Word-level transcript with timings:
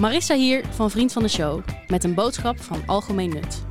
Marissa 0.00 0.34
hier 0.34 0.64
van 0.74 0.90
Vriend 0.90 1.12
van 1.12 1.22
de 1.22 1.28
Show 1.28 1.62
met 1.86 2.04
een 2.04 2.14
boodschap 2.14 2.62
van 2.62 2.82
algemeen 2.86 3.28
nut. 3.28 3.62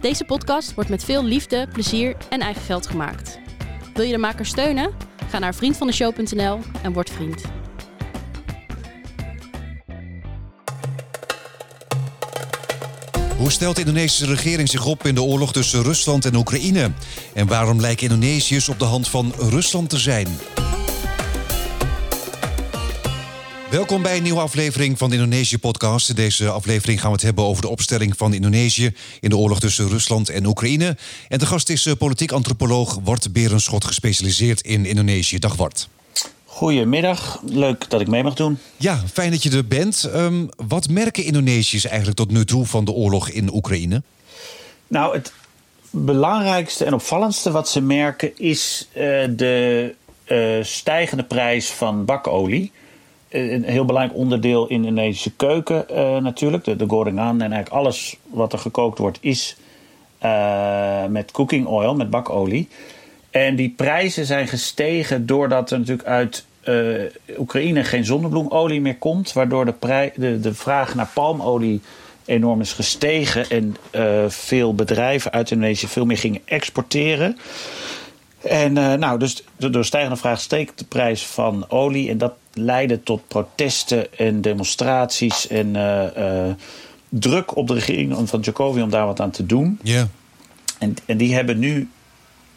Deze 0.00 0.24
podcast 0.24 0.74
wordt 0.74 0.90
met 0.90 1.04
veel 1.04 1.24
liefde, 1.24 1.68
plezier 1.72 2.16
en 2.28 2.40
eigen 2.40 2.62
geld 2.62 2.86
gemaakt. 2.86 3.38
Wil 3.94 4.04
je 4.04 4.12
de 4.12 4.18
maker 4.18 4.46
steunen? 4.46 4.90
Ga 5.30 5.38
naar 5.38 5.54
vriendvandeshow.nl 5.54 6.58
en 6.82 6.92
word 6.92 7.10
vriend. 7.10 7.42
Hoe 13.36 13.50
stelt 13.50 13.74
de 13.74 13.80
Indonesische 13.80 14.26
regering 14.26 14.68
zich 14.68 14.86
op 14.86 15.06
in 15.06 15.14
de 15.14 15.22
oorlog 15.22 15.52
tussen 15.52 15.82
Rusland 15.82 16.24
en 16.24 16.36
Oekraïne? 16.36 16.90
En 17.34 17.46
waarom 17.46 17.80
lijken 17.80 18.08
Indonesiërs 18.08 18.68
op 18.68 18.78
de 18.78 18.84
hand 18.84 19.08
van 19.08 19.32
Rusland 19.38 19.90
te 19.90 19.98
zijn? 19.98 20.28
Welkom 23.70 24.02
bij 24.02 24.16
een 24.16 24.22
nieuwe 24.22 24.40
aflevering 24.40 24.98
van 24.98 25.10
de 25.10 25.16
Indonesië-podcast. 25.16 26.16
Deze 26.16 26.48
aflevering 26.48 27.00
gaan 27.00 27.08
we 27.08 27.16
het 27.16 27.24
hebben 27.24 27.44
over 27.44 27.62
de 27.62 27.68
opstelling 27.68 28.16
van 28.16 28.34
Indonesië 28.34 28.94
in 29.20 29.30
de 29.30 29.36
oorlog 29.36 29.60
tussen 29.60 29.88
Rusland 29.88 30.28
en 30.28 30.46
Oekraïne. 30.46 30.96
En 31.28 31.38
de 31.38 31.46
gast 31.46 31.68
is 31.70 31.86
eh, 31.86 31.92
politiek 31.98 32.32
antropoloog 32.32 32.98
Wart 33.04 33.32
Berenschot, 33.32 33.84
gespecialiseerd 33.84 34.60
in 34.60 34.86
Indonesië. 34.86 35.38
Dag 35.38 35.56
Wart. 35.56 35.88
Goedemiddag, 36.44 37.40
leuk 37.44 37.90
dat 37.90 38.00
ik 38.00 38.06
mee 38.06 38.22
mag 38.22 38.34
doen. 38.34 38.58
Ja, 38.76 39.02
fijn 39.12 39.30
dat 39.30 39.42
je 39.42 39.50
er 39.50 39.66
bent. 39.66 40.04
Ehm, 40.04 40.46
wat 40.68 40.88
merken 40.88 41.24
Indonesiërs 41.24 41.84
eigenlijk 41.84 42.16
tot 42.16 42.30
nu 42.30 42.44
toe 42.44 42.66
van 42.66 42.84
de 42.84 42.92
oorlog 42.92 43.28
in 43.28 43.54
Oekraïne? 43.54 44.02
Nou, 44.86 45.14
het 45.16 45.32
belangrijkste 45.90 46.84
en 46.84 46.94
opvallendste 46.94 47.50
wat 47.50 47.68
ze 47.68 47.80
merken 47.80 48.38
is 48.38 48.88
uh, 48.88 49.02
de 49.30 49.94
uh, 50.26 50.64
stijgende 50.64 51.24
prijs 51.24 51.70
van 51.70 52.04
bakolie. 52.04 52.72
Uh, 53.30 53.52
een 53.52 53.64
heel 53.64 53.84
belangrijk 53.84 54.18
onderdeel 54.18 54.66
in 54.66 54.80
de 54.80 54.88
Indonesische 54.88 55.32
keuken 55.36 55.84
natuurlijk, 56.22 56.64
de, 56.64 56.76
de 56.76 56.88
gorengan. 56.88 57.40
En 57.40 57.52
eigenlijk 57.52 57.68
alles 57.68 58.16
wat 58.30 58.52
er 58.52 58.58
gekookt 58.58 58.98
wordt 58.98 59.18
is 59.20 59.56
met 61.08 61.30
cooking 61.30 61.66
oil, 61.66 61.94
met 61.94 62.10
bakolie. 62.10 62.68
En 63.30 63.56
die 63.56 63.74
prijzen 63.76 64.26
zijn 64.26 64.48
gestegen 64.48 65.26
doordat 65.26 65.70
er 65.70 65.78
natuurlijk 65.78 66.08
uit 66.08 66.46
Oekraïne 67.38 67.84
geen 67.84 68.04
zonnebloemolie 68.04 68.80
meer 68.80 68.96
komt. 68.96 69.32
Waardoor 69.32 69.64
de, 69.64 70.12
de, 70.14 70.40
de 70.40 70.54
vraag 70.54 70.94
naar 70.94 71.10
palmolie 71.14 71.80
enorm 72.24 72.60
is 72.60 72.72
gestegen. 72.72 73.50
En 73.50 73.76
veel 74.30 74.74
bedrijven 74.74 75.32
uit 75.32 75.50
Indonesië 75.50 75.86
veel 75.86 76.06
meer 76.06 76.18
gingen 76.18 76.40
exporteren. 76.44 77.38
En 78.42 78.76
uh, 78.76 78.94
nou, 78.94 79.18
dus 79.18 79.44
door 79.56 79.84
stijgende 79.84 80.16
vraag 80.16 80.40
steekt 80.40 80.78
de 80.78 80.84
prijs 80.84 81.26
van 81.26 81.64
olie. 81.68 82.10
En 82.10 82.18
dat 82.18 82.32
leidde 82.52 83.02
tot 83.02 83.28
protesten 83.28 84.18
en 84.18 84.40
demonstraties 84.40 85.46
en 85.46 85.76
druk 87.08 87.56
op 87.56 87.66
de 87.66 87.74
regering 87.74 88.28
van 88.28 88.40
Jokowi 88.40 88.82
om 88.82 88.90
daar 88.90 89.06
wat 89.06 89.20
aan 89.20 89.30
te 89.30 89.46
doen. 89.46 89.78
Ja. 89.82 89.92
Yeah. 89.92 90.06
En, 90.78 90.94
en 91.06 91.16
die 91.16 91.34
hebben 91.34 91.58
nu 91.58 91.88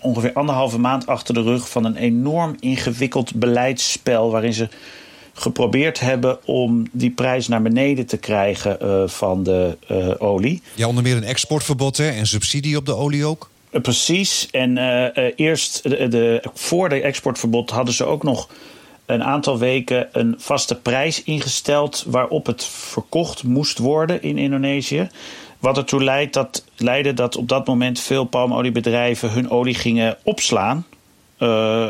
ongeveer 0.02 0.34
anderhalve 0.34 0.80
maand 0.80 1.08
achter 1.08 1.34
de 1.34 1.42
rug 1.42 1.70
van 1.70 1.86
een 1.86 1.95
enorm 1.95 2.56
ingewikkeld 2.60 3.36
beleidsspel. 3.36 4.32
waarin 4.32 4.54
ze 4.54 4.70
geprobeerd 5.34 6.00
hebben 6.00 6.48
om 6.48 6.88
die 6.92 7.12
prijs 7.12 7.48
naar 7.48 7.62
beneden 7.62 8.06
te 8.06 8.18
krijgen 8.18 8.78
uh, 8.82 9.08
van 9.08 9.44
de 9.44 9.78
uh, 9.92 10.14
olie. 10.18 10.62
Ja, 10.76 10.88
onder 10.88 11.04
meer 11.04 11.16
een 11.16 11.23
exportverbod 11.23 11.98
hè? 11.98 12.10
en 12.10 12.28
subsidie 12.28 12.78
op 12.78 12.86
de 12.86 12.95
olie 12.95 13.26
ook? 13.26 13.50
Precies. 13.72 14.47
En 14.52 14.77
eerst 15.36 15.83
de, 15.83 16.44
voor 16.53 16.89
de 16.89 17.02
exportverbod 17.02 17.69
hadden 17.69 17.94
ze 17.94 18.05
ook 18.05 18.23
nog 18.23 18.50
een 19.05 19.23
aantal 19.23 19.58
weken 19.58 20.08
een 20.11 20.36
vaste 20.38 20.75
prijs 20.75 21.23
ingesteld 21.23 22.03
waarop 22.08 22.45
het 22.45 22.66
verkocht 22.66 23.44
moest 23.44 23.77
worden 23.77 24.22
in 24.22 24.38
Indonesië. 24.38 25.09
Wat 25.59 25.77
ertoe 25.77 26.03
leidt 26.03 26.33
dat, 26.33 26.66
leidde 26.75 27.14
dat 27.14 27.36
op 27.36 27.47
dat 27.47 27.67
moment 27.67 27.99
veel 27.99 28.23
palmoliebedrijven 28.23 29.31
hun 29.31 29.49
olie 29.49 29.76
gingen 29.76 30.17
opslaan. 30.23 30.86
Uh, 31.39 31.87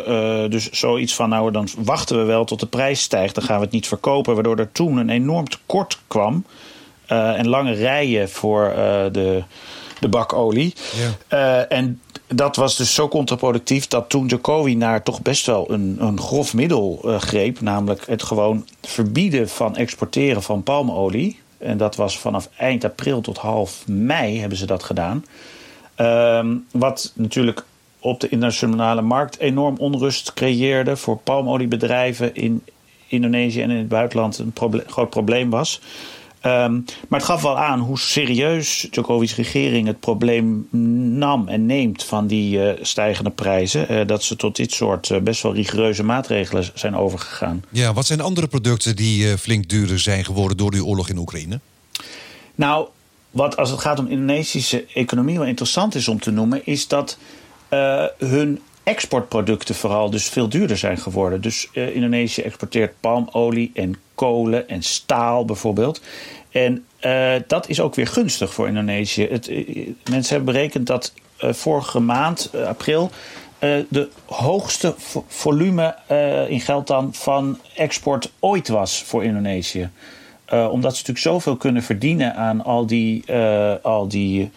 dus 0.49 0.69
zoiets 0.69 1.15
van, 1.15 1.29
nou 1.29 1.51
dan 1.51 1.67
wachten 1.77 2.17
we 2.17 2.23
wel 2.23 2.45
tot 2.45 2.59
de 2.59 2.65
prijs 2.65 3.01
stijgt, 3.01 3.35
dan 3.35 3.43
gaan 3.43 3.57
we 3.57 3.63
het 3.63 3.73
niet 3.73 3.87
verkopen. 3.87 4.33
Waardoor 4.33 4.57
er 4.57 4.71
toen 4.71 4.97
een 4.97 5.09
enorm 5.09 5.49
tekort 5.49 5.99
kwam 6.07 6.45
en 7.07 7.47
lange 7.47 7.71
rijen 7.71 8.29
voor 8.29 8.73
de, 9.11 9.43
de 10.01 10.09
bakolie. 10.09 10.73
Ja. 11.29 11.65
en 11.67 12.01
dat 12.27 12.55
was 12.55 12.77
dus 12.77 12.93
zo 12.93 13.07
contraproductief 13.07 13.87
dat 13.87 14.09
toen 14.09 14.25
Jokowi 14.25 14.75
naar 14.75 15.03
toch 15.03 15.21
best 15.21 15.45
wel 15.45 15.71
een, 15.71 15.97
een 15.99 16.19
grof 16.19 16.53
middel 16.53 16.99
greep. 17.17 17.61
Namelijk 17.61 18.05
het 18.07 18.23
gewoon 18.23 18.67
verbieden 18.81 19.49
van 19.49 19.75
exporteren 19.75 20.43
van 20.43 20.63
palmolie. 20.63 21.39
En 21.57 21.77
dat 21.77 21.95
was 21.95 22.19
vanaf 22.19 22.49
eind 22.57 22.83
april 22.83 23.21
tot 23.21 23.37
half 23.37 23.87
mei 23.87 24.39
hebben 24.39 24.57
ze 24.57 24.65
dat 24.65 24.83
gedaan. 24.83 25.25
Um, 25.97 26.65
wat 26.71 27.11
natuurlijk 27.15 27.65
op 27.99 28.19
de 28.19 28.29
internationale 28.29 29.01
markt 29.01 29.39
enorm 29.39 29.77
onrust 29.77 30.33
creëerde 30.33 30.97
voor 30.97 31.17
palmoliebedrijven 31.17 32.35
in 32.35 32.63
Indonesië 33.07 33.61
en 33.61 33.69
in 33.69 33.77
het 33.77 33.87
buitenland 33.87 34.37
een 34.37 34.51
proble 34.51 34.83
groot 34.87 35.09
probleem 35.09 35.49
was. 35.49 35.81
Um, 36.45 36.85
maar 37.07 37.19
het 37.19 37.27
gaf 37.27 37.41
wel 37.41 37.57
aan 37.57 37.79
hoe 37.79 37.99
serieus 37.99 38.87
Djokovic's 38.91 39.35
regering 39.35 39.87
het 39.87 39.99
probleem 39.99 40.67
nam 41.17 41.47
en 41.47 41.65
neemt 41.65 42.03
van 42.03 42.27
die 42.27 42.57
uh, 42.57 42.71
stijgende 42.81 43.29
prijzen. 43.29 43.91
Uh, 43.91 44.07
dat 44.07 44.23
ze 44.23 44.35
tot 44.35 44.55
dit 44.55 44.71
soort 44.71 45.09
uh, 45.09 45.19
best 45.19 45.41
wel 45.41 45.53
rigoureuze 45.53 46.03
maatregelen 46.03 46.69
zijn 46.73 46.95
overgegaan. 46.95 47.63
Ja, 47.69 47.93
wat 47.93 48.05
zijn 48.05 48.21
andere 48.21 48.47
producten 48.47 48.95
die 48.95 49.37
flink 49.37 49.69
duurder 49.69 49.99
zijn 49.99 50.25
geworden 50.25 50.57
door 50.57 50.71
die 50.71 50.85
oorlog 50.85 51.09
in 51.09 51.17
Oekraïne? 51.17 51.59
Nou, 52.55 52.87
wat 53.31 53.57
als 53.57 53.69
het 53.69 53.79
gaat 53.79 53.99
om 53.99 54.07
Indonesische 54.07 54.85
economie 54.93 55.37
wel 55.37 55.47
interessant 55.47 55.95
is 55.95 56.07
om 56.07 56.19
te 56.19 56.31
noemen, 56.31 56.65
is 56.65 56.87
dat 56.87 57.17
hun 58.17 58.59
exportproducten 58.83 59.75
vooral 59.75 60.09
dus 60.09 60.29
veel 60.29 60.49
duurder 60.49 60.77
zijn 60.77 60.97
geworden. 60.97 61.41
Dus 61.41 61.69
uh, 61.73 61.95
Indonesië 61.95 62.41
exporteert 62.41 62.93
palmolie 62.99 63.71
en 63.73 63.95
kolen 64.15 64.69
en 64.69 64.83
staal 64.83 65.45
bijvoorbeeld. 65.45 66.01
En 66.51 66.85
uh, 67.01 67.33
dat 67.47 67.69
is 67.69 67.79
ook 67.79 67.95
weer 67.95 68.07
gunstig 68.07 68.53
voor 68.53 68.67
Indonesië. 68.67 69.27
Het, 69.29 69.49
uh, 69.49 69.89
mensen 70.09 70.35
hebben 70.35 70.53
berekend 70.53 70.87
dat 70.87 71.13
vorige 71.37 71.99
maand, 71.99 72.51
april, 72.65 73.11
de 73.89 74.09
hoogste 74.25 74.93
vo 74.97 75.25
volume 75.27 75.95
in 76.47 76.61
geld 76.61 76.87
dan 76.87 77.13
van 77.13 77.59
export 77.75 78.31
ooit 78.39 78.67
was 78.67 79.03
voor 79.03 79.23
Indonesië. 79.23 79.89
omdat 80.49 80.95
ze 80.95 80.99
natuurlijk 80.99 81.17
zoveel 81.17 81.55
kunnen 81.55 81.83
verdienen 81.83 82.35
aan 82.35 82.63
al 82.63 82.85
die, 82.85 83.33
al 83.81 84.07
die 84.07 84.51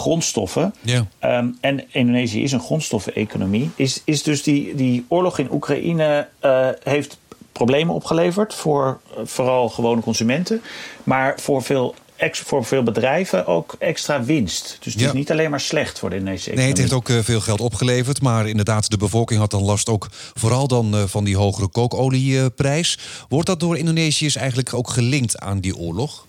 grondstoffen. 0.00 0.74
Ja. 0.80 1.06
Um, 1.38 1.58
en 1.60 1.84
Indonesië 1.92 2.42
is 2.42 2.52
een 2.52 2.60
grondstoffeneconomie. 2.60 3.70
Is, 3.76 4.02
is 4.04 4.22
dus 4.22 4.42
die, 4.42 4.74
die 4.74 5.04
oorlog 5.08 5.38
in 5.38 5.52
Oekraïne 5.52 6.28
uh, 6.44 6.68
heeft 6.82 7.18
problemen 7.52 7.94
opgeleverd 7.94 8.54
voor 8.54 9.00
uh, 9.10 9.20
vooral 9.24 9.68
gewone 9.68 10.00
consumenten, 10.00 10.62
maar 11.04 11.40
voor 11.40 11.62
veel 11.62 11.94
voor 12.32 12.64
veel 12.64 12.82
bedrijven 12.82 13.46
ook 13.46 13.76
extra 13.78 14.22
winst. 14.22 14.78
Dus 14.80 14.92
het 14.92 15.02
Ja. 15.02 15.08
is 15.08 15.12
niet 15.14 15.30
alleen 15.30 15.50
maar 15.50 15.60
slecht 15.60 15.98
voor 15.98 16.10
de 16.10 16.16
Indonesische 16.16 16.54
Nee, 16.54 16.68
het 16.68 16.78
heeft 16.78 16.92
ook 16.92 17.08
eh, 17.08 17.18
veel 17.18 17.40
geld 17.40 17.60
opgeleverd. 17.60 18.22
Maar 18.22 18.48
inderdaad, 18.48 18.90
de 18.90 18.96
bevolking 18.96 19.40
had 19.40 19.50
dan 19.50 19.62
last 19.62 19.88
ook 19.88 20.08
vooral 20.34 20.68
dan 20.68 20.94
eh, 20.94 21.02
van 21.06 21.24
die 21.24 21.36
hogere 21.36 21.68
kooolieprijs. 21.68 22.98
Wordt 23.28 23.46
dat 23.46 23.60
door 23.60 23.76
Indonesiërs 23.76 24.36
eigenlijk 24.36 24.74
ook 24.74 24.90
gelinkt 24.90 25.38
aan 25.38 25.60
die 25.60 25.76
oorlog? 25.76 26.26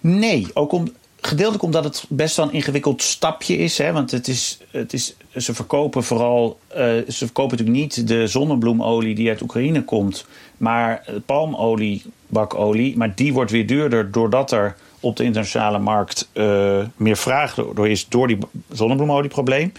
Nee, 0.00 0.46
ook 0.54 0.72
om, 0.72 0.92
gedeeltelijk 1.30 1.64
omdat 1.64 1.84
het 1.84 2.04
best 2.08 2.36
wel 2.36 2.46
een 2.46 2.52
ingewikkeld 2.52 3.02
stapje 3.02 3.56
is. 3.56 3.78
Hè? 3.78 3.92
Want 3.92 4.10
het 4.10 4.28
is, 4.28 4.58
het 4.70 4.92
is, 4.92 5.14
ze 5.36 5.54
verkopen 5.54 6.04
vooral. 6.04 6.58
Uh, 6.70 6.76
ze 6.76 7.04
verkopen 7.08 7.58
natuurlijk 7.58 7.78
niet 7.78 8.08
de 8.08 8.26
zonnebloemolie 8.26 9.14
die 9.14 9.28
uit 9.28 9.42
Oekraïne 9.42 9.84
komt. 9.84 10.26
Maar 10.56 11.04
palmolie, 11.26 12.02
bakolie. 12.26 12.96
Maar 12.96 13.14
die 13.14 13.32
wordt 13.32 13.50
weer 13.50 13.66
duurder 13.66 14.10
doordat 14.10 14.52
er 14.52 14.76
op 15.00 15.16
de 15.16 15.24
internationale 15.24 15.78
markt 15.78 16.28
uh, 16.32 16.84
meer 16.96 17.16
vraag 17.16 17.54
door 17.54 17.88
is. 17.88 18.08
Door 18.08 18.26
die 18.26 18.38
zonnebloemolieprobleem. 18.72 19.72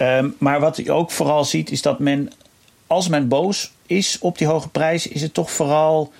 Um, 0.00 0.34
maar 0.38 0.60
wat 0.60 0.76
je 0.76 0.92
ook 0.92 1.10
vooral 1.10 1.44
ziet 1.44 1.70
is 1.70 1.82
dat 1.82 1.98
men. 1.98 2.32
Als 2.86 3.08
men 3.08 3.28
boos 3.28 3.72
is 3.86 4.18
op 4.20 4.38
die 4.38 4.46
hoge 4.46 4.68
prijs, 4.68 5.08
is 5.08 5.22
het 5.22 5.34
toch 5.34 5.50
vooral 5.50 6.12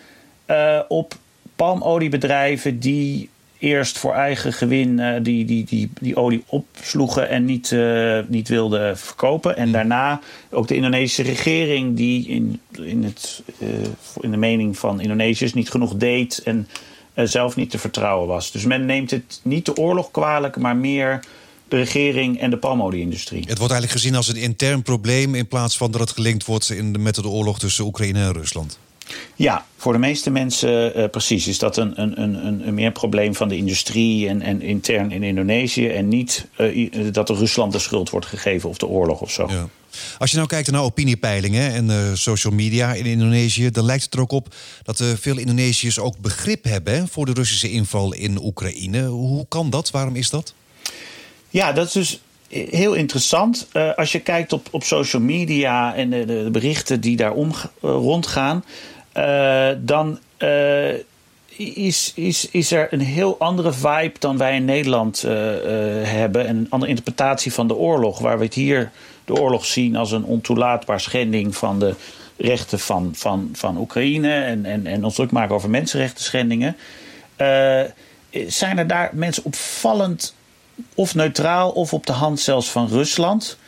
op 0.88 1.14
palmoliebedrijven 1.56 2.78
die 2.78 3.28
eerst 3.64 3.98
voor 3.98 4.12
eigen 4.12 4.52
gewin 4.52 4.98
uh, 4.98 5.14
die, 5.22 5.44
die, 5.44 5.64
die, 5.64 5.90
die 6.00 6.16
olie 6.16 6.44
opsloegen 6.46 7.28
en 7.28 7.44
niet, 7.44 7.70
uh, 7.70 8.18
niet 8.28 8.48
wilden 8.48 8.98
verkopen. 8.98 9.56
En 9.56 9.72
daarna 9.72 10.20
ook 10.50 10.68
de 10.68 10.74
Indonesische 10.74 11.22
regering 11.22 11.96
die 11.96 12.28
in, 12.28 12.60
in, 12.82 13.04
het, 13.04 13.42
uh, 13.58 13.68
in 14.20 14.30
de 14.30 14.36
mening 14.36 14.78
van 14.78 15.00
Indonesiërs 15.00 15.54
niet 15.54 15.70
genoeg 15.70 15.94
deed 15.94 16.42
en 16.44 16.68
zelf 17.14 17.56
niet 17.56 17.70
te 17.70 17.78
vertrouwen 17.78 18.28
was. 18.28 18.50
Dus 18.50 18.64
men 18.64 18.86
neemt 18.86 19.10
het 19.10 19.40
niet 19.42 19.64
de 19.64 19.76
oorlog 19.76 20.10
kwalijk, 20.10 20.56
maar 20.56 20.76
meer 20.76 21.24
de 21.68 21.76
regering 21.76 22.40
en 22.40 22.50
de 22.50 22.56
palmolie-industrie. 22.56 23.44
Het 23.46 23.58
wordt 23.58 23.72
eigenlijk 23.72 23.92
gezien 23.92 24.14
als 24.14 24.28
een 24.28 24.36
intern 24.36 24.82
probleem 24.82 25.34
in 25.34 25.48
plaats 25.48 25.76
van 25.76 25.90
dat 25.90 26.00
het 26.00 26.10
gelinkt 26.10 26.44
wordt 26.44 26.70
in 26.70 26.92
de, 26.92 26.98
met 26.98 27.14
de 27.14 27.28
oorlog 27.28 27.58
tussen 27.58 27.84
Oekraïne 27.84 28.18
en 28.18 28.32
Rusland. 28.32 28.78
Ja, 29.36 29.66
voor 29.76 29.92
de 29.92 29.98
meeste 29.98 30.30
mensen 30.30 30.98
uh, 30.98 31.08
precies. 31.10 31.46
Is 31.46 31.58
dat 31.58 31.76
een, 31.76 32.00
een, 32.00 32.22
een, 32.22 32.66
een 32.66 32.74
meer 32.74 32.92
probleem 32.92 33.34
van 33.34 33.48
de 33.48 33.56
industrie 33.56 34.28
en, 34.28 34.42
en 34.42 34.62
intern 34.62 35.10
in 35.10 35.22
Indonesië. 35.22 35.88
En 35.88 36.08
niet 36.08 36.46
uh, 36.58 37.12
dat 37.12 37.28
er 37.28 37.36
Rusland 37.36 37.72
de 37.72 37.78
schuld 37.78 38.10
wordt 38.10 38.26
gegeven 38.26 38.68
of 38.68 38.78
de 38.78 38.86
oorlog 38.86 39.20
of 39.20 39.30
zo. 39.30 39.46
Ja. 39.48 39.68
Als 40.18 40.30
je 40.30 40.36
nou 40.36 40.48
kijkt 40.48 40.70
naar 40.70 40.82
opiniepeilingen 40.82 41.72
en 41.72 41.90
uh, 41.90 42.14
social 42.14 42.52
media 42.52 42.94
in 42.94 43.04
Indonesië, 43.04 43.70
dan 43.70 43.84
lijkt 43.84 44.04
het 44.04 44.14
er 44.14 44.20
ook 44.20 44.32
op 44.32 44.54
dat 44.82 45.04
veel 45.20 45.38
Indonesiërs 45.38 45.98
ook 45.98 46.18
begrip 46.18 46.64
hebben 46.64 47.08
voor 47.08 47.26
de 47.26 47.32
Russische 47.32 47.70
inval 47.70 48.14
in 48.14 48.44
Oekraïne. 48.44 49.06
Hoe 49.06 49.46
kan 49.48 49.70
dat? 49.70 49.90
Waarom 49.90 50.16
is 50.16 50.30
dat? 50.30 50.54
Ja, 51.50 51.72
dat 51.72 51.86
is 51.86 51.92
dus 51.92 52.20
heel 52.70 52.94
interessant. 52.94 53.66
Uh, 53.72 53.94
als 53.94 54.12
je 54.12 54.20
kijkt 54.20 54.52
op, 54.52 54.68
op 54.70 54.84
social 54.84 55.22
media 55.22 55.94
en 55.94 56.10
de, 56.10 56.24
de 56.24 56.48
berichten 56.52 57.00
die 57.00 57.16
daar 57.16 57.32
om, 57.32 57.54
rondgaan, 57.80 58.64
dan 59.78 60.18
is, 61.56 62.12
is, 62.14 62.48
is 62.50 62.72
er 62.72 62.92
een 62.92 63.00
heel 63.00 63.38
andere 63.38 63.72
vibe 63.72 64.18
dan 64.18 64.36
wij 64.36 64.54
in 64.54 64.64
Nederland 64.64 65.22
hebben. 66.02 66.46
En 66.46 66.56
een 66.56 66.66
andere 66.70 66.90
interpretatie 66.90 67.52
van 67.52 67.68
de 67.68 67.74
oorlog, 67.74 68.18
waar 68.18 68.38
we 68.38 68.44
het 68.44 68.54
hier 68.54 68.90
de 69.24 69.34
oorlog 69.34 69.64
zien 69.64 69.96
als 69.96 70.12
een 70.12 70.24
ontoelaatbaar 70.24 71.00
schending 71.00 71.56
van 71.56 71.78
de 71.78 71.94
rechten 72.36 72.78
van, 72.78 73.10
van, 73.14 73.48
van 73.52 73.78
Oekraïne 73.78 74.32
en, 74.32 74.64
en, 74.64 74.86
en 74.86 75.04
ons 75.04 75.14
druk 75.14 75.30
maken 75.30 75.54
over 75.54 75.70
mensenrechten 75.70 76.24
schendingen. 76.24 76.76
Zijn 78.46 78.78
er 78.78 78.86
daar 78.86 79.10
mensen 79.12 79.44
opvallend 79.44 80.34
of 80.94 81.14
neutraal 81.14 81.70
of 81.70 81.92
op 81.92 82.06
de 82.06 82.12
hand 82.12 82.40
zelfs 82.40 82.70
van 82.70 82.88
Rusland? 82.88 83.58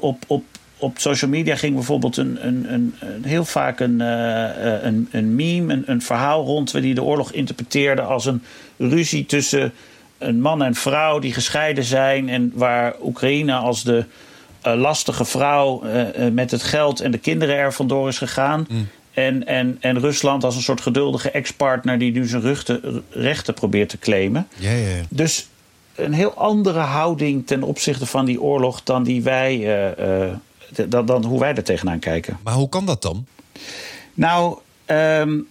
Op, 0.00 0.24
op, 0.26 0.44
op 0.82 0.98
social 0.98 1.30
media 1.30 1.56
ging 1.56 1.74
bijvoorbeeld 1.74 2.16
een, 2.16 2.46
een, 2.46 2.72
een, 2.72 2.94
een 3.00 3.24
heel 3.24 3.44
vaak 3.44 3.80
een, 3.80 4.00
uh, 4.00 4.82
een, 4.82 5.08
een 5.10 5.34
meme, 5.34 5.72
een, 5.72 5.82
een 5.86 6.02
verhaal 6.02 6.44
rond 6.44 6.72
die 6.72 6.94
de 6.94 7.02
oorlog 7.02 7.32
interpreteerde 7.32 8.02
als 8.02 8.26
een 8.26 8.42
ruzie 8.76 9.26
tussen 9.26 9.72
een 10.18 10.40
man 10.40 10.62
en 10.62 10.74
vrouw 10.74 11.18
die 11.18 11.32
gescheiden 11.32 11.84
zijn 11.84 12.28
en 12.28 12.52
waar 12.54 12.94
Oekraïne 13.02 13.54
als 13.54 13.84
de 13.84 14.04
uh, 14.66 14.74
lastige 14.74 15.24
vrouw 15.24 15.82
uh, 15.84 16.28
met 16.32 16.50
het 16.50 16.62
geld 16.62 17.00
en 17.00 17.10
de 17.10 17.18
kinderen 17.18 17.56
er 17.56 17.72
vandoor 17.72 18.08
is 18.08 18.18
gegaan. 18.18 18.66
Mm. 18.68 18.88
En, 19.12 19.46
en, 19.46 19.76
en 19.80 20.00
Rusland 20.00 20.44
als 20.44 20.56
een 20.56 20.62
soort 20.62 20.80
geduldige 20.80 21.30
ex-partner 21.30 21.98
die 21.98 22.12
nu 22.12 22.26
zijn 22.26 22.56
rechten 23.10 23.54
probeert 23.54 23.88
te 23.88 23.98
claimen. 23.98 24.48
Dus 25.08 25.48
een 25.94 26.12
heel 26.12 26.34
andere 26.34 26.78
houding 26.78 27.46
ten 27.46 27.62
opzichte 27.62 28.06
van 28.06 28.24
die 28.24 28.40
oorlog 28.40 28.82
dan, 28.82 29.02
die 29.02 29.22
wij, 29.22 29.66
dan, 30.88 31.06
dan 31.06 31.24
hoe 31.24 31.40
wij 31.40 31.54
er 31.54 31.64
tegenaan 31.64 31.98
kijken. 31.98 32.38
Maar 32.42 32.54
hoe 32.54 32.68
kan 32.68 32.86
dat 32.86 33.02
dan? 33.02 33.26
Nou, 34.14 34.58
um, 34.86 35.48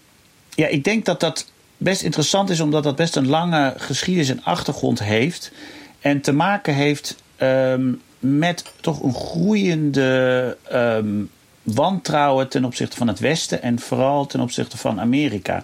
ja, 0.50 0.68
ik 0.68 0.84
denk 0.84 1.06
dat 1.06 1.20
dat 1.20 1.52
best 1.78 2.02
interessant 2.02 2.50
is, 2.50 2.60
omdat 2.60 2.84
dat 2.84 2.96
best 2.96 3.16
een 3.16 3.28
lange 3.28 3.74
geschiedenis 3.78 4.30
en 4.30 4.44
achtergrond 4.44 5.00
heeft. 5.04 5.52
En 6.00 6.22
te 6.22 6.32
maken 6.32 6.74
heeft 6.74 7.16
um, 7.38 8.02
met 8.20 8.64
toch 8.80 9.04
een 9.04 9.14
groeiende 9.14 10.58
um, 10.74 11.30
wantrouwen 11.64 12.50
ten 12.50 12.66
opzichte 12.66 12.98
van 12.98 13.08
het 13.08 13.20
Westen 13.20 13.62
en 13.62 13.80
vooral 13.80 14.26
ten 14.26 14.40
opzichte 14.40 14.78
van 14.78 15.00
Amerika. 15.00 15.64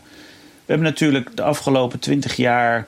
We 0.65 0.73
hebben 0.73 0.87
natuurlijk 0.87 1.35
de 1.35 1.43
afgelopen 1.43 1.99
twintig 1.99 2.35
jaar 2.35 2.87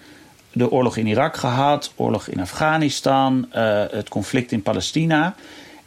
de 0.51 0.71
oorlog 0.71 0.98
in 0.98 1.07
Irak 1.07 1.38
gehad, 1.38 1.94
oorlog 1.95 2.27
in 2.27 2.39
Afghanistan, 2.39 3.48
uh, 3.56 3.83
het 3.92 4.10
conflict 4.10 4.51
in 4.51 4.62
Palestina. 4.62 5.36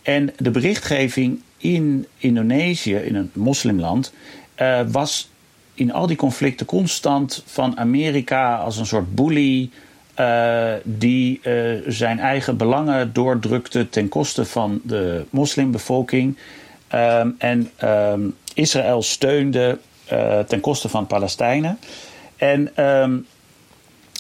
En 0.02 0.32
de 0.36 0.50
berichtgeving 0.50 1.40
in 1.56 2.06
Indonesië, 2.18 2.94
in 2.94 3.14
een 3.14 3.30
moslimland, 3.34 4.12
uh, 4.60 4.80
was 4.88 5.30
in 5.74 5.92
al 5.92 6.06
die 6.06 6.16
conflicten 6.16 6.66
constant 6.66 7.42
van 7.46 7.78
Amerika 7.78 8.56
als 8.56 8.78
een 8.78 8.86
soort 8.86 9.14
bully 9.14 9.70
uh, 10.20 10.72
die 10.84 11.40
uh, 11.42 11.80
zijn 11.86 12.18
eigen 12.18 12.56
belangen 12.56 13.12
doordrukte 13.12 13.88
ten 13.88 14.08
koste 14.08 14.44
van 14.44 14.80
de 14.84 15.24
moslimbevolking. 15.30 16.36
Um, 16.94 17.34
en 17.38 17.70
um, 17.84 18.34
Israël 18.54 19.02
steunde 19.02 19.78
ten 20.46 20.60
koste 20.60 20.88
van 20.88 21.06
Palestijnen. 21.06 21.78
En 22.36 22.84
um, 22.84 23.26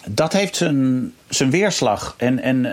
dat 0.08 0.32
heeft 0.32 0.56
zijn, 0.56 1.12
zijn 1.28 1.50
weerslag 1.50 2.14
en, 2.16 2.42
en 2.42 2.64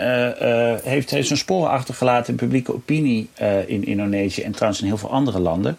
heeft, 0.83 1.09
heeft 1.09 1.27
zijn 1.27 1.39
sporen 1.39 1.69
achtergelaten 1.69 2.31
in 2.31 2.39
publieke 2.39 2.73
opinie 2.73 3.29
in 3.65 3.85
Indonesië 3.85 4.41
en 4.41 4.51
trouwens 4.51 4.81
in 4.81 4.87
heel 4.87 4.97
veel 4.97 5.11
andere 5.11 5.39
landen. 5.39 5.77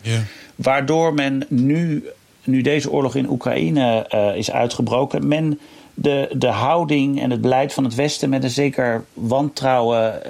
Waardoor 0.55 1.15
men 1.15 1.47
nu, 1.49 2.05
nu 2.45 2.61
deze 2.61 2.91
oorlog 2.91 3.15
in 3.15 3.31
Oekraïne 3.31 4.07
is 4.37 4.51
uitgebroken, 4.51 5.29
men 5.29 5.61
de, 5.95 6.35
de 6.37 6.47
houding 6.47 7.21
en 7.21 7.31
het 7.31 7.41
beleid 7.41 7.73
van 7.73 7.85
het 7.85 7.95
Westen 7.95 8.29
met 8.29 8.45
een 8.45 8.51
zeker 8.51 9.05
wantrouwen 9.15 10.25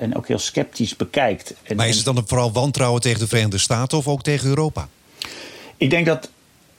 en 0.00 0.16
ook 0.16 0.28
heel 0.28 0.38
sceptisch 0.38 0.96
bekijkt. 0.96 1.54
En, 1.62 1.76
maar 1.76 1.88
is 1.88 1.96
het 1.96 2.04
dan 2.04 2.24
vooral 2.26 2.52
wantrouwen 2.52 3.00
tegen 3.00 3.18
de 3.20 3.28
Verenigde 3.28 3.58
Staten 3.58 3.98
of 3.98 4.08
ook 4.08 4.22
tegen 4.22 4.48
Europa? 4.48 4.88
Ik 5.76 5.90
denk 5.90 6.06
dat, 6.06 6.30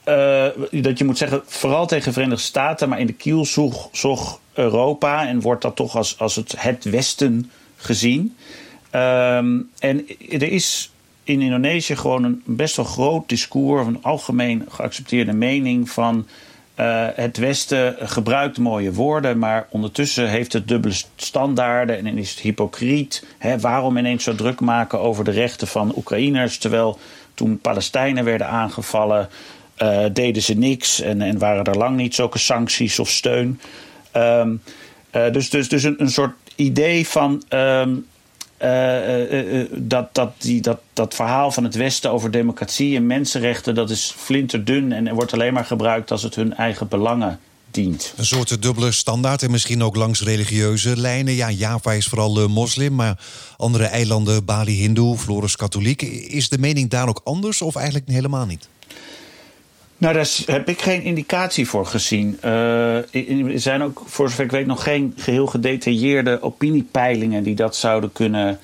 uh, 0.08 0.82
dat 0.82 0.98
je 0.98 1.04
moet 1.04 1.18
zeggen, 1.18 1.42
vooral 1.46 1.86
tegen 1.86 2.04
de 2.04 2.12
Verenigde 2.12 2.42
Staten, 2.42 2.88
maar 2.88 3.00
in 3.00 3.06
de 3.06 3.12
kiel 3.12 3.44
zocht 3.92 4.40
Europa 4.52 5.26
en 5.26 5.40
wordt 5.40 5.62
dat 5.62 5.76
toch 5.76 5.96
als, 5.96 6.18
als 6.18 6.36
het, 6.36 6.54
het 6.58 6.84
Westen 6.84 7.50
gezien. 7.76 8.36
Um, 8.94 9.70
en 9.78 10.06
er 10.30 10.42
is 10.42 10.92
in 11.24 11.40
Indonesië 11.40 11.96
gewoon 11.96 12.24
een 12.24 12.42
best 12.44 12.76
wel 12.76 12.84
groot 12.84 13.28
discours, 13.28 13.86
een 13.86 14.02
algemeen 14.02 14.64
geaccepteerde 14.68 15.32
mening 15.32 15.90
van 15.90 16.26
uh, 16.76 17.06
het 17.14 17.36
Westen 17.36 17.96
gebruikt 18.00 18.58
mooie 18.58 18.92
woorden, 18.92 19.38
maar 19.38 19.66
ondertussen 19.70 20.28
heeft 20.28 20.52
het 20.52 20.68
dubbele 20.68 20.94
standaarden 21.16 22.06
en 22.06 22.18
is 22.18 22.30
het 22.30 22.40
hypocriet. 22.40 23.24
Hè, 23.38 23.60
waarom 23.60 23.96
ineens 23.96 24.24
zo 24.24 24.34
druk 24.34 24.60
maken 24.60 25.00
over 25.00 25.24
de 25.24 25.30
rechten 25.30 25.66
van 25.66 25.92
Oekraïners, 25.96 26.58
terwijl 26.58 26.98
toen 27.34 27.58
Palestijnen 27.58 28.24
werden 28.24 28.48
aangevallen, 28.48 29.28
uh, 29.82 30.04
deden 30.12 30.42
ze 30.42 30.54
niks 30.54 31.00
en, 31.00 31.22
en, 31.22 31.38
waren 31.38 31.64
er 31.64 31.76
lang 31.76 31.96
niet 31.96 32.14
zulke 32.14 32.38
sancties 32.38 32.98
of 32.98 33.10
steun. 33.10 33.60
Um, 34.16 34.62
uh, 35.12 35.32
dus, 35.32 35.50
dus, 35.50 35.68
dus 35.68 35.82
een, 35.82 35.94
een 35.98 36.10
soort 36.10 36.34
idee 36.56 37.08
van 37.08 37.42
uh, 37.50 37.82
uh, 38.62 39.66
dat, 39.70 40.14
dat, 40.14 40.32
die, 40.38 40.60
dat, 40.60 40.80
dat 40.92 41.14
verhaal 41.14 41.50
van 41.50 41.64
het 41.64 41.74
Westen 41.74 42.10
over 42.10 42.30
democratie 42.30 42.96
en 42.96 43.06
mensenrechten, 43.06 43.74
dat 43.74 43.90
is 43.90 44.14
flinterdun 44.16 44.92
en 44.92 45.14
wordt 45.14 45.32
alleen 45.32 45.52
maar 45.52 45.64
gebruikt 45.64 46.10
als 46.10 46.22
het 46.22 46.34
hun 46.34 46.54
eigen 46.54 46.88
belangen 46.88 47.40
dient. 47.70 48.14
Een 48.16 48.26
soort 48.26 48.62
dubbele 48.62 48.92
standaard 48.92 49.42
en 49.42 49.50
misschien 49.50 49.82
ook 49.82 49.96
langs 49.96 50.22
religieuze 50.22 50.96
lijnen. 50.96 51.34
Ja, 51.34 51.50
Java 51.50 51.92
is 51.92 52.06
vooral 52.06 52.48
moslim, 52.48 52.94
maar 52.94 53.18
andere 53.56 53.84
eilanden, 53.84 54.44
Bali 54.44 54.72
hindoe, 54.72 55.18
Flores 55.18 55.56
katholiek. 55.56 56.02
Is 56.02 56.48
de 56.48 56.58
mening 56.58 56.90
daar 56.90 57.08
ook 57.08 57.20
anders 57.24 57.62
of 57.62 57.76
eigenlijk 57.76 58.08
helemaal 58.08 58.46
niet? 58.46 58.68
Nou, 60.02 60.14
daar 60.14 60.28
heb 60.46 60.68
ik 60.68 60.82
geen 60.82 61.02
indicatie 61.02 61.68
voor 61.68 61.86
gezien. 61.86 62.38
Uh, 62.44 62.96
er 63.52 63.60
zijn 63.60 63.82
ook, 63.82 64.02
voor 64.06 64.28
zover 64.28 64.44
ik 64.44 64.50
weet, 64.50 64.66
nog 64.66 64.82
geen 64.82 65.14
geheel 65.16 65.46
gedetailleerde 65.46 66.42
opiniepeilingen 66.42 67.42
die 67.42 67.54
dat 67.54 67.76
zouden 67.76 68.12
kunnen 68.12 68.58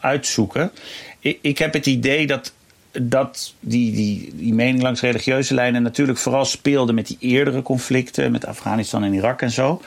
uitzoeken. 0.00 0.70
Ik, 1.18 1.38
ik 1.40 1.58
heb 1.58 1.72
het 1.72 1.86
idee 1.86 2.26
dat, 2.26 2.52
dat 2.92 3.54
die, 3.60 3.92
die, 3.92 4.32
die 4.34 4.54
mening 4.54 4.82
langs 4.82 5.00
religieuze 5.00 5.54
lijnen 5.54 5.82
natuurlijk 5.82 6.18
vooral 6.18 6.44
speelde 6.44 6.92
met 6.92 7.06
die 7.06 7.16
eerdere 7.20 7.62
conflicten, 7.62 8.32
met 8.32 8.46
Afghanistan 8.46 9.04
en 9.04 9.14
Irak 9.14 9.42
en 9.42 9.50
zo. 9.50 9.82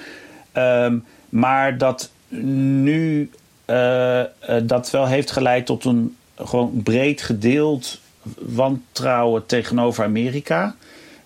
Um, 0.53 1.03
maar 1.29 1.77
dat 1.77 2.11
nu 2.29 3.29
uh, 3.67 4.23
dat 4.63 4.91
wel 4.91 5.07
heeft 5.07 5.31
geleid 5.31 5.65
tot 5.65 5.85
een 5.85 6.15
gewoon 6.35 6.81
breed 6.83 7.21
gedeeld 7.21 8.01
wantrouwen 8.39 9.45
tegenover 9.45 10.03
Amerika. 10.03 10.75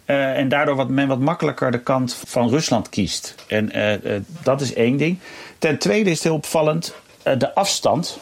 Uh, 0.05 0.37
en 0.37 0.49
daardoor 0.49 0.75
wat 0.75 0.89
men 0.89 1.07
wat 1.07 1.19
makkelijker 1.19 1.71
de 1.71 1.79
kant 1.79 2.17
van 2.25 2.49
Rusland 2.49 2.89
kiest. 2.89 3.35
En 3.47 3.77
uh, 3.77 3.91
uh, 3.91 3.99
dat 4.43 4.61
is 4.61 4.73
één 4.73 4.97
ding. 4.97 5.17
Ten 5.57 5.77
tweede 5.77 6.09
is 6.09 6.15
het 6.15 6.23
heel 6.23 6.35
opvallend 6.35 6.93
de 7.37 7.55
afstand. 7.55 8.19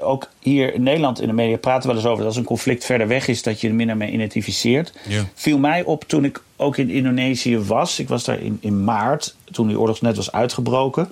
ook 0.00 0.28
hier 0.38 0.74
in 0.74 0.82
Nederland 0.82 1.20
in 1.20 1.26
de 1.26 1.32
media 1.32 1.56
praten 1.56 1.82
we 1.82 1.86
wel 1.86 1.96
eens 1.96 2.06
over 2.06 2.18
dat 2.18 2.26
als 2.26 2.36
een 2.36 2.44
conflict 2.44 2.84
verder 2.84 3.08
weg 3.08 3.28
is, 3.28 3.42
dat 3.42 3.60
je 3.60 3.68
er 3.68 3.74
minder 3.74 3.96
mee 3.96 4.10
identificeert. 4.10 4.92
Ja. 5.08 5.24
Viel 5.34 5.58
mij 5.58 5.84
op 5.84 6.04
toen 6.04 6.24
ik 6.24 6.42
ook 6.56 6.76
in 6.76 6.90
Indonesië 6.90 7.58
was. 7.58 7.98
Ik 7.98 8.08
was 8.08 8.24
daar 8.24 8.40
in, 8.40 8.58
in 8.60 8.84
maart, 8.84 9.36
toen 9.52 9.66
die 9.66 9.78
oorlog 9.78 10.00
net 10.00 10.16
was 10.16 10.32
uitgebroken. 10.32 11.08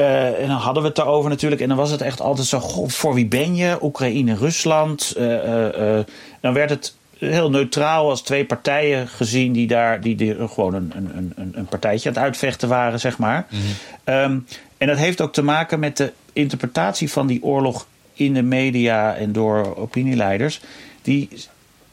Uh, 0.00 0.40
en 0.40 0.48
dan 0.48 0.56
hadden 0.56 0.82
we 0.82 0.88
het 0.88 0.96
daarover 0.96 1.30
natuurlijk. 1.30 1.60
En 1.60 1.68
dan 1.68 1.76
was 1.76 1.90
het 1.90 2.00
echt 2.00 2.20
altijd 2.20 2.46
zo: 2.46 2.60
voor 2.86 3.14
wie 3.14 3.26
ben 3.26 3.56
je? 3.56 3.78
Oekraïne, 3.82 4.34
Rusland. 4.34 5.14
Uh, 5.18 5.44
uh, 5.64 5.98
dan 6.40 6.54
werd 6.54 6.70
het 6.70 6.94
heel 7.18 7.50
neutraal 7.50 8.10
als 8.10 8.22
twee 8.22 8.44
partijen 8.44 9.08
gezien 9.08 9.52
die 9.52 9.66
daar 9.66 10.00
die, 10.00 10.16
die 10.16 10.48
gewoon 10.48 10.74
een, 10.74 10.92
een, 10.96 11.32
een, 11.36 11.52
een 11.54 11.64
partijtje 11.64 12.08
aan 12.08 12.14
het 12.14 12.24
uitvechten 12.24 12.68
waren, 12.68 13.00
zeg 13.00 13.18
maar. 13.18 13.46
Mm 13.50 13.58
-hmm. 13.58 14.14
um, 14.14 14.46
en 14.78 14.86
dat 14.86 14.96
heeft 14.96 15.20
ook 15.20 15.32
te 15.32 15.42
maken 15.42 15.80
met 15.80 15.96
de 15.96 16.12
interpretatie 16.32 17.10
van 17.10 17.26
die 17.26 17.42
oorlog 17.42 17.86
in 18.12 18.34
de 18.34 18.42
media 18.42 19.16
en 19.16 19.32
door 19.32 19.76
opinieleiders. 19.76 20.60
Die 21.02 21.28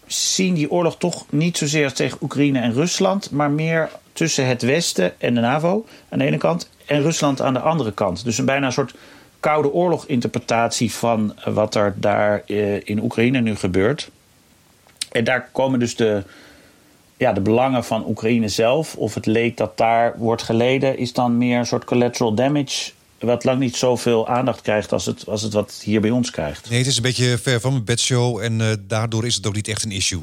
zien 0.06 0.54
die 0.54 0.72
oorlog 0.72 0.98
toch 0.98 1.26
niet 1.30 1.58
zozeer 1.58 1.94
tegen 1.94 2.18
Oekraïne 2.22 2.60
en 2.60 2.74
Rusland, 2.74 3.32
maar 3.32 3.52
meer 3.52 3.90
tussen 4.14 4.48
het 4.48 4.62
Westen 4.62 5.22
en 5.22 5.34
de 5.34 5.42
NAVO 5.42 5.86
aan 6.10 6.20
de 6.20 6.26
ene 6.26 6.38
kant 6.38 6.70
en 6.88 7.02
Rusland 7.02 7.42
aan 7.42 7.54
de 7.54 7.60
andere 7.60 7.92
kant. 7.92 8.24
Dus 8.24 8.38
een 8.38 8.46
bijna 8.46 8.66
een 8.66 8.72
soort 8.72 8.94
koude 9.40 9.72
oorlog-interpretatie 9.72 10.94
van 10.94 11.36
wat 11.46 11.76
er 11.76 11.94
daar 11.98 12.44
eh, 12.46 12.88
in 12.88 13.04
Oekraïne 13.04 13.42
nu 13.42 13.56
gebeurt. 13.56 14.10
En 15.12 15.24
daar 15.24 15.50
komen 15.52 15.80
dus 15.80 15.96
de, 15.96 16.24
ja, 17.18 17.34
de 17.34 17.42
belangen 17.42 17.84
van 17.84 18.08
Oekraïne 18.08 18.48
zelf, 18.48 18.96
of 18.96 19.14
het 19.14 19.26
leed 19.26 19.58
dat 19.58 19.78
daar 19.78 20.14
wordt 20.18 20.44
geleden, 20.44 20.98
is 20.98 21.14
dan 21.14 21.38
meer 21.38 21.60
een 21.60 21.66
soort 21.66 21.86
collateral 21.86 22.34
damage 22.34 22.92
wat 23.20 23.44
lang 23.44 23.60
niet 23.60 23.76
zoveel 23.76 24.28
aandacht 24.28 24.62
krijgt 24.62 24.92
als 24.92 25.06
het, 25.06 25.28
als 25.28 25.42
het 25.42 25.54
wat 25.54 25.82
hier 25.84 26.02
bij 26.02 26.10
ons 26.10 26.32
krijgt. 26.32 26.70
Nee, 26.70 26.78
het 26.78 26.88
is 26.88 26.96
een 26.96 27.02
beetje 27.02 27.38
ver 27.38 27.60
van 27.60 27.72
mijn 27.72 27.84
bedshow 27.84 28.40
en 28.40 28.60
uh, 28.60 28.74
daardoor 28.88 29.26
is 29.26 29.36
het 29.36 29.48
ook 29.48 29.56
niet 29.56 29.68
echt 29.68 29.84
een 29.84 29.92
issue. 29.92 30.22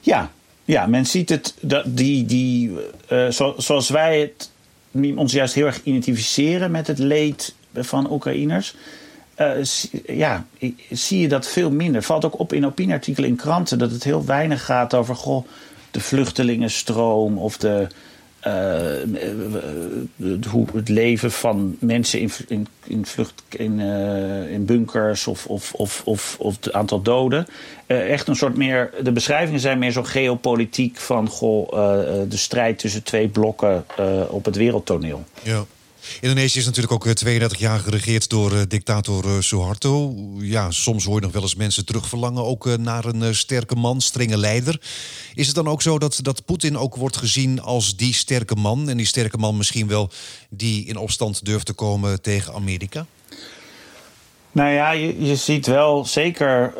Ja, 0.00 0.30
ja 0.64 0.86
men 0.86 1.06
ziet 1.06 1.28
het, 1.28 1.54
dat 1.60 1.84
die, 1.86 2.24
die, 2.26 2.70
uh, 3.12 3.28
zo, 3.28 3.54
zoals 3.56 3.88
wij 3.88 4.20
het, 4.20 4.50
ons 5.16 5.32
juist 5.32 5.54
heel 5.54 5.66
erg 5.66 5.80
identificeren 5.82 6.70
met 6.70 6.86
het 6.86 6.98
leed 6.98 7.54
van 7.74 8.12
Oekraïners. 8.12 8.74
Uh, 9.36 9.64
ja, 10.06 10.46
zie 10.90 11.20
je 11.20 11.28
dat 11.28 11.48
veel 11.48 11.70
minder. 11.70 12.02
Valt 12.02 12.24
ook 12.24 12.38
op 12.38 12.52
in 12.52 12.66
opinieartikelen 12.66 13.28
in 13.28 13.36
kranten 13.36 13.78
dat 13.78 13.90
het 13.90 14.04
heel 14.04 14.24
weinig 14.24 14.64
gaat 14.64 14.94
over 14.94 15.16
goh, 15.16 15.46
de 15.90 16.00
vluchtelingenstroom 16.00 17.38
of 17.38 17.56
de, 17.56 17.86
uh, 18.46 20.42
hoe 20.50 20.66
het 20.74 20.88
leven 20.88 21.30
van 21.30 21.76
mensen 21.78 22.20
in, 22.20 22.30
in, 22.48 22.66
in 22.84 23.06
vlucht 23.06 23.42
in, 23.48 23.78
uh, 23.78 24.52
in 24.52 24.64
bunkers 24.64 25.26
of, 25.26 25.46
of, 25.46 25.72
of, 25.74 26.02
of, 26.04 26.36
of 26.38 26.56
het 26.60 26.72
aantal 26.72 27.02
doden. 27.02 27.46
Echt 27.86 28.28
een 28.28 28.36
soort 28.36 28.56
meer. 28.56 28.90
De 29.02 29.12
beschrijvingen 29.12 29.60
zijn 29.60 29.78
meer 29.78 29.92
zo 29.92 30.02
geopolitiek 30.02 30.96
van 30.96 31.28
goh, 31.28 31.70
de 32.28 32.36
strijd 32.36 32.78
tussen 32.78 33.02
twee 33.02 33.28
blokken 33.28 33.84
op 34.28 34.44
het 34.44 34.56
wereldtoneel. 34.56 35.24
Ja. 35.42 35.64
Indonesië 36.20 36.58
is 36.58 36.64
natuurlijk 36.64 36.92
ook 36.92 37.14
32 37.14 37.58
jaar 37.58 37.78
geregeerd 37.78 38.30
door 38.30 38.52
uh, 38.52 38.60
dictator 38.68 39.24
uh, 39.24 39.40
Suharto. 39.40 40.14
Ja, 40.38 40.70
soms 40.70 41.04
hoor 41.04 41.14
je 41.14 41.20
nog 41.20 41.32
wel 41.32 41.42
eens 41.42 41.54
mensen 41.54 41.84
terugverlangen 41.86 42.44
ook 42.44 42.78
naar 42.78 43.04
een 43.04 43.34
sterke 43.34 43.74
man, 43.74 44.00
strenge 44.00 44.36
leider. 44.36 44.80
Is 45.34 45.46
het 45.46 45.54
dan 45.54 45.68
ook 45.68 45.82
zo 45.82 45.98
dat, 45.98 46.18
dat 46.22 46.44
Poetin 46.44 46.78
ook 46.78 46.96
wordt 46.96 47.16
gezien 47.16 47.60
als 47.60 47.96
die 47.96 48.14
sterke 48.14 48.54
man? 48.54 48.88
En 48.88 48.96
die 48.96 49.06
sterke 49.06 49.36
man 49.36 49.56
misschien 49.56 49.88
wel 49.88 50.10
die 50.50 50.86
in 50.86 50.96
opstand 50.96 51.44
durft 51.44 51.66
te 51.66 51.72
komen 51.72 52.22
tegen 52.22 52.54
Amerika? 52.54 53.06
Nou 54.52 54.70
ja, 54.70 54.90
je, 54.90 55.24
je 55.24 55.36
ziet 55.36 55.66
wel 55.66 56.04
zeker, 56.04 56.74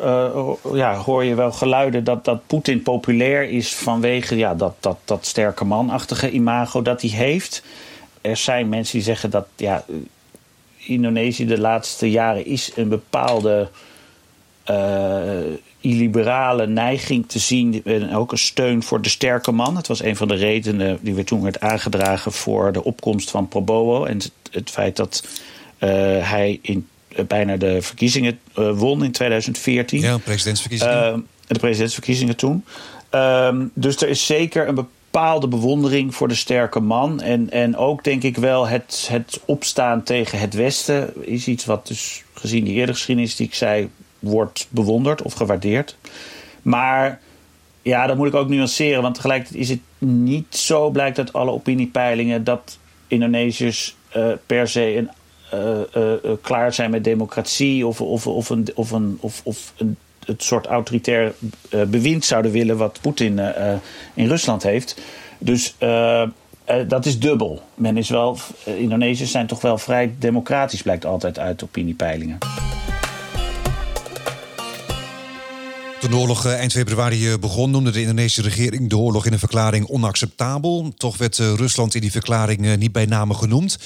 ja, 0.73 0.95
hoor 0.95 1.23
je 1.23 1.35
wel 1.35 1.51
geluiden 1.51 2.03
dat, 2.03 2.25
dat 2.25 2.47
Poetin 2.47 2.81
populair 2.81 3.49
is 3.49 3.73
vanwege 3.73 4.35
ja, 4.35 4.55
dat, 4.55 4.75
dat, 4.79 4.97
dat 5.05 5.25
sterke 5.25 5.65
manachtige 5.65 6.31
imago 6.31 6.81
dat 6.81 7.01
hij 7.01 7.09
heeft 7.09 7.63
er 8.21 8.37
zijn 8.37 8.69
mensen 8.69 8.93
die 8.93 9.05
zeggen 9.05 9.29
dat 9.29 9.47
ja, 9.55 9.85
Indonesië 10.77 11.45
de 11.45 11.59
laatste 11.59 12.09
jaren 12.09 12.45
is 12.45 12.71
een 12.75 12.89
bepaalde 12.89 13.69
uh, 14.69 15.39
illiberale 15.79 16.67
neiging 16.67 17.27
te 17.27 17.39
zien. 17.39 17.81
En 17.85 18.15
ook 18.15 18.31
een 18.31 18.37
steun 18.37 18.83
voor 18.83 19.01
de 19.01 19.09
sterke 19.09 19.51
man. 19.51 19.75
Het 19.75 19.87
was 19.87 20.03
een 20.03 20.15
van 20.15 20.27
de 20.27 20.35
redenen 20.35 20.99
die 21.01 21.13
we 21.13 21.23
toen 21.23 21.41
werd 21.41 21.59
aangedragen 21.59 22.31
voor 22.31 22.71
de 22.71 22.83
opkomst 22.83 23.29
van 23.29 23.47
Probowo. 23.47 24.05
En 24.05 24.17
het, 24.17 24.31
het 24.51 24.69
feit 24.69 24.95
dat 24.95 25.23
uh, 25.79 25.89
hij 26.29 26.59
in 26.61 26.87
uh, 27.09 27.25
bijna 27.25 27.57
de 27.57 27.81
verkiezingen 27.81 28.39
won 28.53 29.03
in 29.03 29.11
2014. 29.11 29.99
Ja, 29.99 30.17
presidentsverkiezingen. 30.17 31.27
de 31.47 31.59
presidentsverkiezingen 31.59 32.35
toen. 32.35 32.63
Ehm, 33.09 33.65
dus 33.73 34.01
er 34.01 34.09
is 34.09 34.25
zeker 34.25 34.67
een 34.67 34.75
bepaalde 34.75 34.99
bepaalde 35.11 35.47
bewondering 35.47 36.15
voor 36.15 36.27
de 36.27 36.35
sterke 36.35 36.79
man. 36.79 37.21
En, 37.21 37.49
en 37.49 37.77
ook 37.77 38.03
denk 38.03 38.23
ik 38.23 38.37
wel 38.37 38.67
het, 38.67 39.07
het 39.11 39.41
opstaan 39.45 40.03
tegen 40.03 40.39
het 40.39 40.53
Westen 40.53 41.25
is 41.25 41.47
iets 41.47 41.65
wat 41.65 41.87
dus 41.87 42.23
gezien 42.33 42.63
die 42.63 42.73
eerdere 42.73 42.93
geschiedenis 42.93 43.35
die 43.35 43.47
ik 43.47 43.53
zei, 43.53 43.89
wordt 44.19 44.67
bewonderd 44.69 45.21
of 45.21 45.33
gewaardeerd. 45.33 45.97
Maar 46.61 47.19
ja, 47.81 48.07
dat 48.07 48.17
moet 48.17 48.27
ik 48.27 48.35
ook 48.35 48.49
nuanceren, 48.49 49.01
want 49.01 49.15
tegelijkertijd 49.15 49.61
is 49.61 49.69
het 49.69 49.79
niet 49.97 50.55
zo, 50.55 50.89
blijkt 50.89 51.17
uit 51.17 51.33
alle 51.33 51.51
opiniepeilingen, 51.51 52.43
dat 52.43 52.77
Indonesiërs 53.07 53.95
uh, 54.17 54.31
per 54.45 54.67
se 54.67 54.95
een, 54.97 55.09
uh, 55.53 56.03
uh, 56.23 56.31
klaar 56.41 56.73
zijn 56.73 56.91
met 56.91 57.03
democratie 57.03 57.87
of, 57.87 58.01
of, 58.01 58.27
of, 58.27 58.49
een, 58.49 58.67
of, 58.75 58.91
een, 58.91 59.17
of, 59.19 59.41
of 59.43 59.73
een 59.77 59.97
het 60.25 60.43
soort 60.43 60.65
autoritair 60.65 61.33
uh, 61.69 61.81
bewind 61.83 62.25
zouden 62.25 62.51
willen 62.51 62.77
wat 62.77 62.99
Poetin 63.01 63.37
uh, 63.37 63.73
in 64.13 64.27
Rusland 64.27 64.63
heeft. 64.63 65.01
Dus 65.37 65.75
dat 66.87 67.05
is 67.05 67.19
dubbel. 67.19 67.61
Men 67.75 67.97
is 67.97 68.09
wel, 68.09 68.37
Indonesiërs 68.63 69.31
zijn 69.31 69.47
toch 69.47 69.61
wel 69.61 69.77
vrij 69.77 70.13
democratisch, 70.19 70.81
blijkt 70.81 71.05
altijd 71.05 71.39
uit 71.39 71.63
opiniepeilingen. 71.63 72.37
Toen 76.01 76.09
de 76.09 76.17
oorlog 76.17 76.45
eind 76.45 76.71
februari 76.71 77.37
begon, 77.37 77.71
noemde 77.71 77.91
de 77.91 77.99
Indonesische 77.99 78.41
regering 78.41 78.89
de 78.89 78.97
oorlog 78.97 79.25
in 79.25 79.33
een 79.33 79.39
verklaring 79.39 79.85
onacceptabel. 79.85 80.93
Toch 80.97 81.17
werd 81.17 81.37
Rusland 81.37 81.95
in 81.95 82.01
die 82.01 82.11
verklaring 82.11 82.75
niet 82.75 82.91
bij 82.91 83.05
name 83.05 83.33
genoemd. 83.33 83.77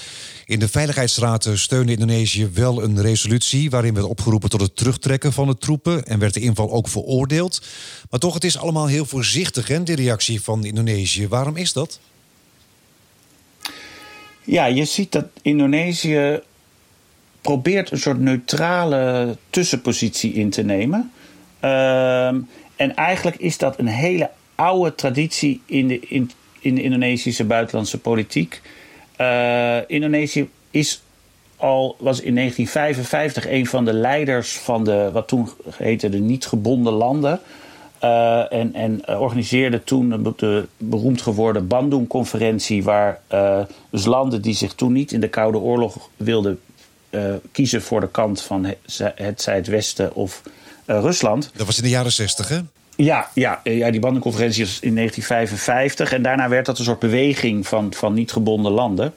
In 0.45 0.59
de 0.59 0.67
Veiligheidsraad 0.67 1.49
steunde 1.53 1.91
Indonesië 1.91 2.49
wel 2.53 2.83
een 2.83 3.01
resolutie 3.01 3.69
waarin 3.69 3.93
werd 3.93 4.05
opgeroepen 4.05 4.49
tot 4.49 4.61
het 4.61 4.75
terugtrekken 4.75 5.33
van 5.33 5.47
de 5.47 5.57
troepen 5.57 6.05
en 6.05 6.19
werd 6.19 6.33
de 6.33 6.39
inval 6.39 6.71
ook 6.71 6.87
veroordeeld. 6.87 7.61
Maar 8.09 8.19
toch, 8.19 8.33
het 8.33 8.43
is 8.43 8.57
allemaal 8.57 8.87
heel 8.87 9.05
voorzichtig, 9.05 9.67
hè, 9.67 9.83
de 9.83 9.95
reactie 9.95 10.41
van 10.41 10.65
Indonesië. 10.65 11.27
Waarom 11.27 11.55
is 11.55 11.73
dat? 11.73 11.99
Ja, 14.43 14.65
je 14.65 14.85
ziet 14.85 15.11
dat 15.11 15.25
Indonesië 15.41 16.41
probeert 17.41 17.91
een 17.91 17.99
soort 17.99 18.19
neutrale 18.19 19.37
tussenpositie 19.49 20.33
in 20.33 20.49
te 20.49 20.61
nemen. 20.61 21.11
Ehm, 21.65 22.39
en 22.75 22.95
eigenlijk 22.95 23.37
is 23.37 23.57
dat 23.57 23.79
een 23.79 23.87
hele 23.87 24.29
oude 24.55 24.95
traditie 24.95 25.61
in 25.65 25.87
de, 25.87 25.99
in, 25.99 26.31
in 26.59 26.75
de 26.75 26.83
Indonesische 26.83 27.43
buitenlandse 27.43 27.99
politiek. 27.99 28.61
Uh, 29.21 29.77
Indonesië 29.87 30.49
is 30.71 31.01
al, 31.55 31.95
was 31.99 32.21
in 32.21 32.35
1955 32.35 33.47
een 33.49 33.65
van 33.65 33.85
de 33.85 33.93
leiders 33.93 34.57
van 34.57 34.83
de, 34.83 35.09
wat 35.13 35.27
toen 35.27 35.49
heette 35.69 36.09
de 36.09 36.17
niet 36.17 36.45
gebonden 36.45 36.93
landen. 36.93 37.39
Uh, 38.03 38.53
en, 38.53 38.73
en 38.73 39.07
organiseerde 39.07 39.83
toen 39.83 40.33
de, 40.37 40.67
beroemd 40.77 41.21
geworden 41.21 41.67
Bandung-conferentie, 41.67 42.83
waar 42.83 43.21
dus 43.89 44.05
landen 44.05 44.41
die 44.41 44.53
zich 44.53 44.73
toen 44.73 44.91
niet 44.91 45.11
in 45.11 45.19
de 45.19 45.29
Koude 45.29 45.57
Oorlog 45.57 46.09
wilden 46.17 46.59
kiezen 47.51 47.81
voor 47.81 47.99
de 47.99 48.09
kant 48.09 48.41
van 48.41 48.65
het, 48.65 49.13
het, 49.15 49.41
zij 49.41 49.55
het 49.55 49.67
Westen 49.67 50.15
of 50.15 50.41
Rusland. 50.85 51.51
Dat 51.55 51.65
was 51.65 51.77
in 51.77 51.83
de 51.83 51.89
jaren 51.89 52.11
60, 52.11 52.49
hè? 52.49 52.59
Ja, 52.95 53.29
ja, 53.33 53.61
ja, 53.63 53.91
die 53.91 53.99
bandenconferentie 53.99 54.63
is 54.63 54.79
in 54.79 54.95
1955. 54.95 56.13
En 56.13 56.21
daarna 56.21 56.49
werd 56.49 56.65
dat 56.65 56.79
een 56.79 56.85
soort 56.85 56.99
beweging 56.99 57.67
van, 57.67 57.93
van 57.93 58.13
niet 58.13 58.31
gebonden 58.31 58.71
landen. 58.71 59.13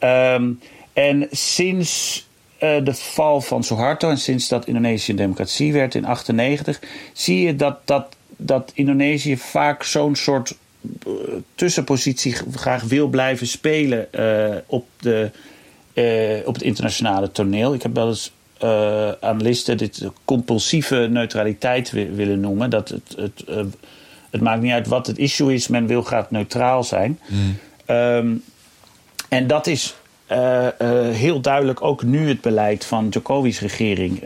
Um, 0.00 0.60
en 0.92 1.28
sinds 1.30 2.26
uh, 2.60 2.84
de 2.84 2.94
val 2.94 3.40
van 3.40 3.64
Suharto 3.64 4.10
en 4.10 4.18
sinds 4.18 4.48
dat 4.48 4.66
Indonesië 4.66 5.10
een 5.10 5.16
democratie 5.16 5.72
werd 5.72 5.94
in 5.94 6.02
1998, 6.02 6.90
zie 7.12 7.46
je 7.46 7.56
dat, 7.56 7.78
dat, 7.84 8.16
dat 8.36 8.70
Indonesië 8.74 9.36
vaak 9.36 9.82
zo'n 9.82 10.16
soort 10.16 10.56
uh, 11.06 11.12
tussenpositie 11.54 12.36
graag 12.54 12.82
wil 12.82 13.08
blijven 13.08 13.46
spelen 13.46 14.08
uh, 14.12 14.56
op, 14.66 14.86
de, 15.00 15.30
op 16.44 16.54
het 16.54 16.62
internationale 16.62 17.32
toneel. 17.32 17.74
Ik 17.74 17.82
heb 17.82 17.94
wel 17.94 18.08
eens 18.08 18.32
uh, 18.64 19.10
analisten 19.20 19.76
dit 19.76 20.06
compulsieve 20.24 21.08
neutraliteit 21.10 21.90
willen 21.90 22.40
noemen. 22.40 22.70
Dat 22.70 22.88
het, 22.88 23.14
het, 23.16 23.42
uh, 23.48 23.56
het 24.30 24.40
maakt 24.40 24.62
niet 24.62 24.72
uit 24.72 24.86
wat 24.86 25.06
het 25.06 25.18
issue 25.18 25.54
is, 25.54 25.68
men 25.68 25.86
wil 25.86 26.02
graag 26.02 26.30
neutraal 26.30 26.84
zijn. 26.84 27.18
Mm. 27.26 27.56
Um, 27.96 28.42
en 29.28 29.46
dat 29.46 29.66
is 29.66 29.94
uh, 30.32 30.66
heel 31.10 31.40
duidelijk 31.40 31.82
ook 31.82 32.02
nu 32.02 32.28
het 32.28 32.40
beleid 32.40 32.84
van 32.84 33.08
Djokovic's 33.08 33.60
regering. 33.60 34.24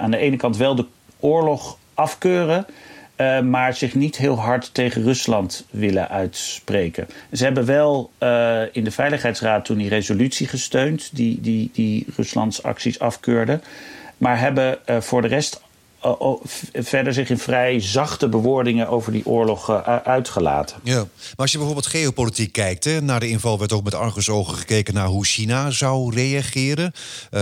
aan 0.00 0.10
de 0.10 0.16
ene 0.16 0.36
kant 0.36 0.56
wel 0.56 0.74
de 0.74 0.86
oorlog 1.20 1.78
afkeuren. 1.94 2.66
Uh, 3.16 3.40
maar 3.40 3.74
zich 3.74 3.94
niet 3.94 4.16
heel 4.16 4.40
hard 4.40 4.74
tegen 4.74 5.02
Rusland 5.02 5.66
willen 5.70 6.08
uitspreken. 6.08 7.06
Ze 7.32 7.44
hebben 7.44 7.66
wel 7.66 8.10
uh, 8.18 8.60
in 8.72 8.84
de 8.84 8.90
Veiligheidsraad 8.90 9.64
toen 9.64 9.78
die 9.78 9.88
resolutie 9.88 10.46
gesteund, 10.46 11.10
die, 11.16 11.40
die, 11.40 11.70
die 11.72 12.06
Ruslands 12.16 12.62
acties 12.62 12.98
afkeurde. 12.98 13.60
Maar 14.18 14.38
hebben 14.38 14.78
uh, 14.86 15.00
voor 15.00 15.22
de 15.22 15.28
rest 15.28 15.62
verder 16.72 17.12
zich 17.12 17.30
in 17.30 17.38
vrij 17.38 17.80
zachte 17.80 18.28
bewoordingen 18.28 18.88
over 18.88 19.12
die 19.12 19.26
oorlog 19.26 19.70
uitgelaten. 20.04 20.76
Ja, 20.82 20.96
maar 20.96 21.06
als 21.36 21.50
je 21.50 21.56
bijvoorbeeld 21.56 21.86
geopolitiek 21.86 22.52
kijkt, 22.52 22.84
hè, 22.84 23.00
naar 23.00 23.20
de 23.20 23.28
inval 23.28 23.58
werd 23.58 23.72
ook 23.72 23.84
met 23.84 23.94
argusogen 23.94 24.56
gekeken 24.56 24.94
naar 24.94 25.06
hoe 25.06 25.24
China 25.24 25.70
zou 25.70 26.14
reageren. 26.14 26.92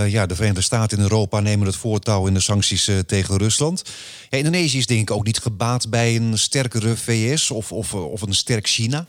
ja, 0.06 0.26
de 0.26 0.34
Verenigde 0.34 0.62
Staten 0.62 0.96
in 0.96 1.02
Europa 1.02 1.40
nemen 1.40 1.66
het 1.66 1.76
voortouw 1.76 2.26
in 2.26 2.34
de 2.34 2.40
sancties 2.40 2.90
tegen 3.06 3.36
Rusland. 3.36 3.82
Ja, 4.30 4.38
Indonesië 4.38 4.78
is 4.78 4.86
denk 4.86 5.00
ik 5.00 5.10
ook 5.10 5.24
niet 5.24 5.38
gebaat 5.38 5.90
bij 5.90 6.16
een 6.16 6.38
sterkere 6.38 6.96
VS 6.96 7.50
of, 7.50 7.72
of, 7.72 7.94
of 7.94 8.22
een 8.22 8.34
sterk 8.34 8.68
China. 8.68 9.06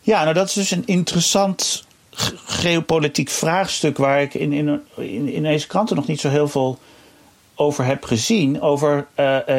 Ja, 0.00 0.22
nou 0.22 0.34
dat 0.34 0.48
is 0.48 0.54
dus 0.54 0.70
een 0.70 0.86
interessant 0.86 1.84
geopolitiek 2.44 3.30
vraagstuk 3.30 3.96
waar 3.96 4.22
ik 4.22 4.34
in, 4.34 4.52
in, 4.52 4.80
in, 4.96 5.28
in 5.28 5.42
deze 5.42 5.66
kranten 5.66 5.96
nog 5.96 6.06
niet 6.06 6.20
zo 6.20 6.28
heel 6.28 6.48
veel 6.48 6.78
over 7.54 7.84
heb 7.84 8.04
gezien. 8.04 8.60
Over 8.60 9.06
uh, 9.20 9.36
uh, 9.48 9.56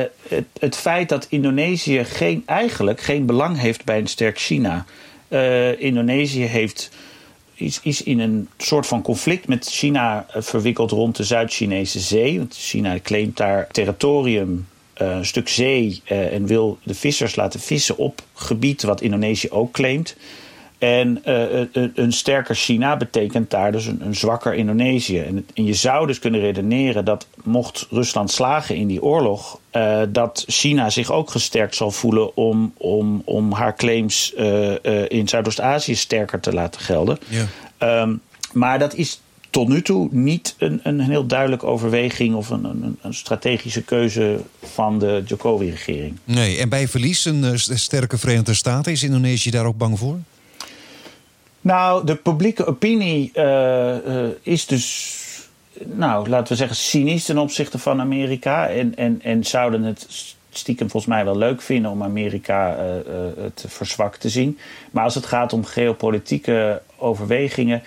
het, 0.60 0.76
feit 0.76 1.10
dat 1.10 1.28
Indonesië 1.30 2.04
geen, 2.04 2.44
eigenlijk 2.46 3.02
geen 3.02 3.26
belang 3.26 3.60
heeft 3.60 3.86
bij 3.86 3.98
een 3.98 4.08
sterk 4.08 4.40
China. 4.40 4.86
Uh, 5.28 5.82
Indonesië 5.82 6.44
heeft, 6.44 6.90
is, 7.54 7.80
is 7.84 8.04
in 8.04 8.20
een 8.20 8.50
soort 8.58 8.88
van 8.88 9.02
conflict 9.02 9.48
met 9.48 9.66
China 9.66 10.26
verwikkeld 10.30 10.92
rond 10.92 11.16
de 11.16 11.24
Zuid-Chinese 11.24 12.00
zee. 12.00 12.38
Want 12.38 12.56
China 12.56 13.00
claimt 13.04 13.38
daar 13.38 13.68
territorium 13.72 14.68
een 14.94 15.26
stuk 15.26 15.50
zee 15.50 16.02
en 16.06 16.46
wil 16.46 16.78
de 16.84 16.96
vissers 16.96 17.36
laten 17.36 17.60
vissen 17.60 17.98
op 17.98 18.22
gebied 18.34 18.84
wat 18.84 19.02
Indonesië 19.02 19.50
ook 19.50 19.72
claimt. 19.74 20.16
En 20.86 21.22
uh, 21.26 21.88
een 21.94 22.14
sterker 22.14 22.56
China 22.56 22.98
betekent 22.98 23.50
daar 23.50 23.72
dus 23.72 23.86
een, 23.86 24.02
een 24.02 24.16
zwakker 24.16 24.54
Indonesië. 24.54 25.20
En, 25.20 25.46
en, 25.54 25.66
je 25.66 25.74
zou 25.74 26.08
dus 26.08 26.20
kunnen 26.20 26.40
redeneren 26.40 27.06
dat 27.06 27.28
mocht 27.44 27.88
Rusland 27.90 28.32
slagen 28.32 28.76
in 28.76 28.88
die 28.88 29.04
oorlog, 29.04 29.60
uh, 29.72 30.02
dat 30.10 30.44
China 30.48 30.90
zich 30.90 31.12
ook 31.12 31.32
gesterkt 31.32 31.76
zal 31.76 31.92
voelen 31.92 32.38
om, 32.38 32.74
om, 32.78 33.22
om 33.26 33.52
haar 33.52 33.76
claims 33.76 34.34
uh, 34.38 34.74
in 35.08 35.28
Zuidoost-Azië 35.28 35.96
sterker 35.96 36.40
te 36.40 36.54
laten 36.54 36.82
gelden. 36.82 37.18
Ja. 37.28 38.02
Um, 38.02 38.22
maar 38.52 38.80
dat 38.80 38.94
is 38.94 39.22
tot 39.50 39.68
nu 39.68 39.82
toe 39.82 40.08
niet 40.12 40.56
een, 40.58 40.80
een 40.84 41.00
heel 41.00 41.26
duidelijke 41.26 41.66
overweging 41.66 42.36
of 42.36 42.50
een, 42.50 42.64
een, 42.64 42.98
een 43.02 43.14
strategische 43.14 43.82
keuze 43.82 44.40
van 44.64 45.00
de 45.00 45.24
Jokowi-regering. 45.26 46.18
Nee, 46.24 46.58
en 46.58 46.70
bij 46.70 46.88
verlies 46.88 47.26
een 47.26 47.60
sterke 47.60 48.18
Verenigde 48.18 48.54
Staten, 48.54 48.92
is 48.92 49.04
Indonesië 49.04 49.50
daar 49.50 49.66
ook 49.66 49.78
bang 49.78 50.00
voor? 50.00 50.18
Nou, 51.66 52.06
de 52.06 52.16
publieke 52.16 52.66
opinie 52.66 53.32
uh, 53.34 53.44
uh, 54.08 54.28
is 54.42 54.66
dus, 54.66 55.16
nou, 55.84 56.30
laten 56.30 56.48
we 56.48 56.56
zeggen, 56.56 56.78
cynisch 56.78 57.26
ten 57.26 57.38
opzichte 57.38 57.80
van 57.80 58.00
Amerika. 58.00 58.68
En, 58.68 58.96
en, 58.96 59.20
en 59.24 59.44
zouden 59.44 59.84
het 59.84 60.08
stiekem 60.50 60.90
volgens 60.90 61.14
mij 61.14 61.26
wel 61.26 61.38
leuk 61.38 61.62
vinden 61.62 61.92
om 61.92 62.04
Amerika 62.04 62.78
het 63.38 63.66
verzwakt 63.68 64.20
te 64.20 64.30
zien. 64.30 64.58
Maar 64.92 65.04
als 65.04 65.16
het 65.16 65.26
gaat 65.26 65.54
om 65.54 65.66
geopolitieke 65.66 66.82
overwegingen, 66.98 67.84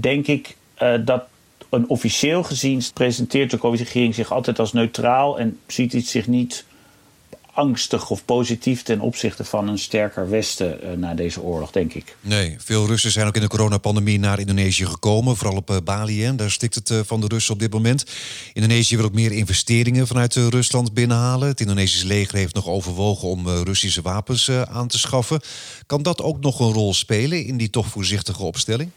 denk 0.00 0.26
ik 0.26 0.56
dat 1.04 1.22
een 1.70 1.88
officieel 1.88 2.42
gezien 2.42 2.82
presenteert 2.94 3.50
de 3.50 3.58
regering 3.60 4.14
zich 4.14 4.32
altijd 4.32 4.58
als 4.58 4.72
neutraal 4.72 5.38
en 5.38 5.58
ziet 5.66 5.92
het 5.92 6.06
zich 6.06 6.26
niet 6.26 6.64
angstig 7.58 8.10
of 8.10 8.24
positief 8.24 8.82
ten 8.82 9.00
opzichte 9.00 9.44
van 9.44 9.68
een 9.68 9.78
sterker 9.78 10.30
Westen 10.30 10.78
uh, 10.82 10.92
na 10.96 11.14
deze 11.14 11.42
oorlog, 11.42 11.70
denk 11.70 11.94
ik. 11.94 12.16
Nee, 12.20 12.56
veel 12.58 12.86
Russen 12.86 13.10
zijn 13.10 13.26
ook 13.26 13.34
in 13.34 13.40
de 13.40 13.48
coronapandemie 13.48 14.18
naar 14.18 14.38
Indonesië 14.38 14.86
gekomen, 14.86 15.36
vooral 15.36 15.56
op 15.56 15.70
uh, 15.70 15.76
Bali. 15.84 16.22
Hè. 16.22 16.34
Daar 16.34 16.50
stikt 16.50 16.74
het 16.74 16.90
uh, 16.90 17.00
van 17.04 17.20
de 17.20 17.26
Russen 17.26 17.54
op 17.54 17.60
dit 17.60 17.72
moment. 17.72 18.04
Indonesië 18.52 18.96
wil 18.96 19.04
ook 19.04 19.12
meer 19.12 19.32
investeringen 19.32 20.06
vanuit 20.06 20.34
Rusland 20.34 20.94
binnenhalen. 20.94 21.48
Het 21.48 21.60
Indonesische 21.60 22.06
leger 22.06 22.38
heeft 22.38 22.54
nog 22.54 22.66
overwogen 22.66 23.28
om 23.28 23.48
Russische 23.48 24.02
wapens 24.02 24.50
aan 24.50 24.88
te 24.88 24.98
schaffen. 24.98 25.40
Kan 25.86 26.02
dat 26.02 26.22
ook 26.22 26.40
nog 26.40 26.60
een 26.60 26.72
rol 26.72 26.94
spelen 26.94 27.44
in 27.44 27.56
die 27.56 27.70
toch 27.70 27.86
voorzichtige 27.86 28.42
opstelling? 28.42 28.90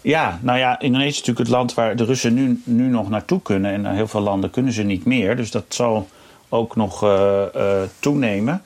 Ja, 0.00 0.38
nou 0.42 0.58
ja, 0.58 0.80
Indonesië 0.80 1.08
is 1.08 1.18
natuurlijk 1.18 1.46
het 1.46 1.56
land 1.56 1.74
waar 1.74 1.96
de 1.96 2.04
Russen 2.04 2.34
nu, 2.34 2.62
nu 2.64 2.88
nog 2.88 3.08
naartoe 3.08 3.42
kunnen. 3.42 3.72
En 3.72 3.94
heel 3.94 4.08
veel 4.08 4.20
landen 4.20 4.50
kunnen 4.50 4.72
ze 4.72 4.82
niet 4.82 5.04
meer. 5.04 5.36
Dus 5.36 5.50
dat 5.50 5.64
zal 5.68 6.08
ook 6.48 6.76
nog 6.76 7.04
uh, 7.04 7.42
uh, 7.56 7.82
toenemen. 7.98 8.62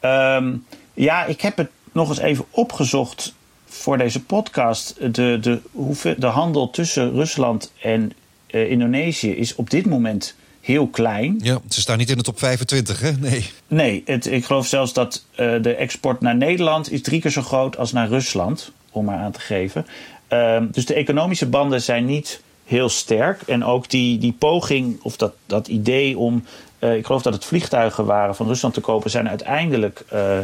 Um, 0.00 0.66
ja, 0.94 1.24
ik 1.24 1.40
heb 1.40 1.56
het 1.56 1.70
nog 1.92 2.08
eens 2.08 2.18
even 2.18 2.44
opgezocht 2.50 3.34
voor 3.66 3.98
deze 3.98 4.22
podcast. 4.22 4.96
De, 5.14 5.38
de, 5.40 5.60
hoeveel, 5.72 6.14
de 6.18 6.26
handel 6.26 6.70
tussen 6.70 7.12
Rusland 7.12 7.72
en 7.80 8.12
uh, 8.50 8.70
Indonesië 8.70 9.30
is 9.30 9.54
op 9.54 9.70
dit 9.70 9.86
moment 9.86 10.34
heel 10.60 10.86
klein. 10.86 11.40
Ja, 11.42 11.60
ze 11.68 11.80
staan 11.80 11.98
niet 11.98 12.10
in 12.10 12.16
de 12.16 12.22
top 12.22 12.38
25, 12.38 13.00
hè? 13.00 13.12
Nee. 13.12 13.50
Nee, 13.68 14.02
het, 14.06 14.26
ik 14.26 14.44
geloof 14.44 14.66
zelfs 14.66 14.92
dat 14.92 15.24
de 15.36 15.74
export 15.74 16.20
naar 16.20 16.36
Nederland 16.36 16.92
is 16.92 17.02
drie 17.02 17.20
keer 17.20 17.30
zo 17.30 17.42
groot 17.42 17.76
als 17.76 17.92
naar 17.92 18.08
Rusland, 18.08 18.72
om 18.90 19.04
maar 19.04 19.18
aan 19.18 19.32
te 19.32 19.40
geven. 19.40 19.86
Ehm, 20.28 20.66
dus 20.70 20.86
de 20.86 20.94
economische 20.94 21.46
banden 21.46 21.82
zijn 21.82 22.04
niet 22.04 22.40
heel 22.64 22.88
sterk. 22.88 23.42
En 23.42 23.64
ook 23.64 23.90
die, 23.90 24.18
die 24.18 24.34
poging, 24.38 24.98
of 25.02 25.16
dat, 25.16 25.32
dat 25.46 25.68
idee 25.68 26.18
om 26.18 26.44
uh, 26.84 26.96
ik 26.96 27.06
geloof 27.06 27.22
dat 27.22 27.32
het 27.32 27.44
vliegtuigen 27.44 28.04
waren 28.04 28.34
van 28.34 28.46
Rusland 28.46 28.74
te 28.74 28.80
kopen, 28.80 29.10
zijn 29.10 29.28
uiteindelijk 29.28 30.04
uh, 30.12 30.38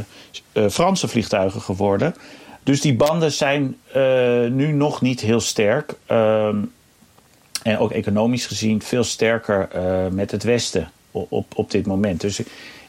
uh, 0.52 0.68
Franse 0.68 1.08
vliegtuigen 1.08 1.60
geworden. 1.60 2.14
Dus 2.62 2.80
die 2.80 2.94
banden 2.94 3.32
zijn 3.32 3.76
nu 4.54 4.72
nog 4.72 5.00
niet 5.00 5.20
heel 5.20 5.40
sterk. 5.40 5.94
Ehm, 6.06 6.56
en 7.62 7.78
ook 7.78 7.90
economisch 7.90 8.46
gezien 8.46 8.82
veel 8.82 9.04
sterker 9.04 9.68
met 10.12 10.30
het 10.30 10.42
Westen 10.42 10.90
op, 11.10 11.46
op 11.54 11.70
dit 11.70 11.86
moment. 11.86 12.20
Dus 12.20 12.40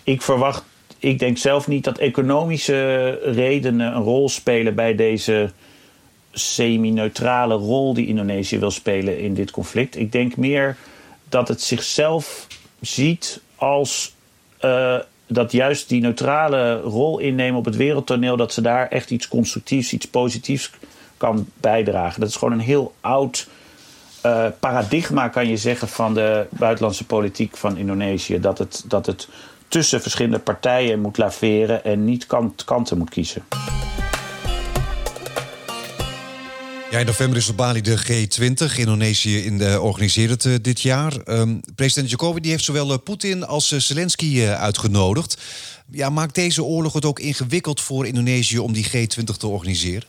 ik 0.04 0.22
verwacht, 0.22 0.64
ik 0.98 1.20
denk 1.20 1.38
zelf 1.38 1.68
niet 1.68 1.84
dat 1.84 1.98
economische 1.98 3.10
redenen 3.24 3.96
een 3.96 4.04
rol 4.04 4.30
spelen 4.30 4.76
bij 4.76 4.96
deze 4.96 5.52
semi-neutrale 6.32 7.54
rol 7.54 7.94
die 7.94 8.08
Indonesië 8.08 8.60
wil 8.60 8.72
spelen 8.72 9.20
in 9.20 9.34
dit 9.34 9.52
conflict. 9.52 9.98
Ik 9.98 10.12
denk 10.12 10.38
meer 10.38 10.78
dat 11.30 11.48
het 11.48 11.62
zichzelf 11.62 12.48
ziet 12.82 13.42
als 13.56 14.14
uh, 14.62 14.96
dat 15.28 15.52
juist 15.52 15.90
die 15.90 16.02
neutrale 16.02 16.82
rol 16.82 17.20
innemen 17.20 17.60
op 17.60 17.66
het 17.66 17.76
wereldtoneel, 17.76 18.38
dat 18.38 18.54
ze 18.54 18.62
daar 18.62 18.88
echt 18.88 19.12
iets 19.12 19.28
constructiefs, 19.28 19.94
iets 19.94 20.08
positiefs 20.08 20.72
kan 21.18 21.48
bijdragen. 21.54 22.20
Dat 22.20 22.30
is 22.30 22.36
gewoon 22.36 22.54
een 22.54 22.60
heel 22.60 22.94
oud 23.02 23.48
uh, 24.26 24.46
paradigma, 24.60 25.28
kan 25.28 25.48
je 25.48 25.58
zeggen, 25.58 25.88
van 25.88 26.14
de 26.14 26.46
buitenlandse 26.50 27.06
politiek 27.06 27.58
van 27.58 27.78
Indonesië. 27.78 28.40
Dat 28.40 28.58
het, 28.58 28.84
dat 28.88 29.06
het 29.06 29.28
tussen 29.68 30.02
verschillende 30.02 30.40
partijen 30.40 31.02
moet 31.02 31.18
laveren 31.18 31.84
en 31.84 32.06
niet 32.06 32.26
kant, 32.26 32.64
kanten 32.64 32.98
moet 32.98 33.10
kiezen. 33.10 33.44
Ja, 36.92 37.00
in 37.00 37.06
november 37.06 37.38
is 37.38 37.50
op 37.50 37.58
Bali 37.58 37.82
de 37.82 37.98
G20. 37.98 38.78
Indonesië 38.78 39.38
in 39.38 39.58
de, 39.58 39.82
organiseert 39.82 40.30
het 40.30 40.46
uh, 40.46 40.56
dit 40.62 40.82
jaar. 40.82 41.14
Um, 41.26 41.62
president 41.76 42.10
Jokowi 42.10 42.42
die 42.42 42.52
heeft 42.52 42.64
zowel 42.64 42.92
uh, 42.92 42.98
Poetin 43.04 43.46
als 43.46 43.72
uh, 43.72 43.80
Zelensky 43.80 44.46
uitgenodigd. 44.46 45.42
Ja, 45.92 46.10
maakt 46.10 46.36
deze 46.36 46.64
oorlog 46.64 46.94
het 46.94 47.06
ook 47.06 47.20
ingewikkeld 47.20 47.82
voor 47.82 48.08
Indonesië 48.08 48.60
om 48.60 48.74
die 48.74 48.88
G20 48.88 49.38
te 49.38 49.48
organiseren? 49.48 50.08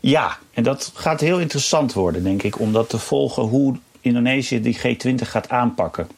Ja, 0.00 0.38
en 0.52 0.62
dat 0.62 0.92
gaat 0.94 1.20
heel 1.20 1.40
interessant 1.40 1.92
worden, 1.92 2.22
denk 2.22 2.42
ik, 2.42 2.60
om 2.60 2.72
dat 2.72 2.88
te 2.88 2.98
volgen 2.98 3.42
hoe 3.42 3.76
Indonesië 4.00 4.60
die 4.60 4.78
G20 4.78 5.14
gaat 5.14 5.48
aanpakken. 5.48 6.08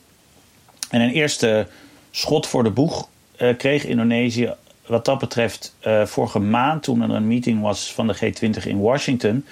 En 0.90 1.00
een 1.00 1.12
eerste 1.12 1.68
schot 2.10 2.46
voor 2.46 2.62
de 2.62 2.70
boeg 2.70 3.08
kreeg 3.56 3.84
Indonesië 3.84 4.54
wat 4.86 5.04
dat 5.04 5.18
betreft 5.18 5.74
vorige 6.04 6.38
maand 6.38 6.82
toen 6.82 7.02
er 7.02 7.10
een 7.10 7.26
meeting 7.26 7.60
was 7.60 7.92
van 7.92 8.06
de 8.06 8.16
G20 8.16 8.66
in 8.66 8.80
Washington. 8.80 9.44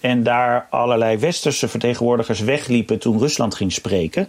En 0.00 0.22
daar 0.22 0.66
allerlei 0.70 1.18
westerse 1.18 1.68
vertegenwoordigers 1.68 2.40
wegliepen 2.40 2.98
toen 2.98 3.18
Rusland 3.18 3.54
ging 3.54 3.72
spreken. 3.72 4.28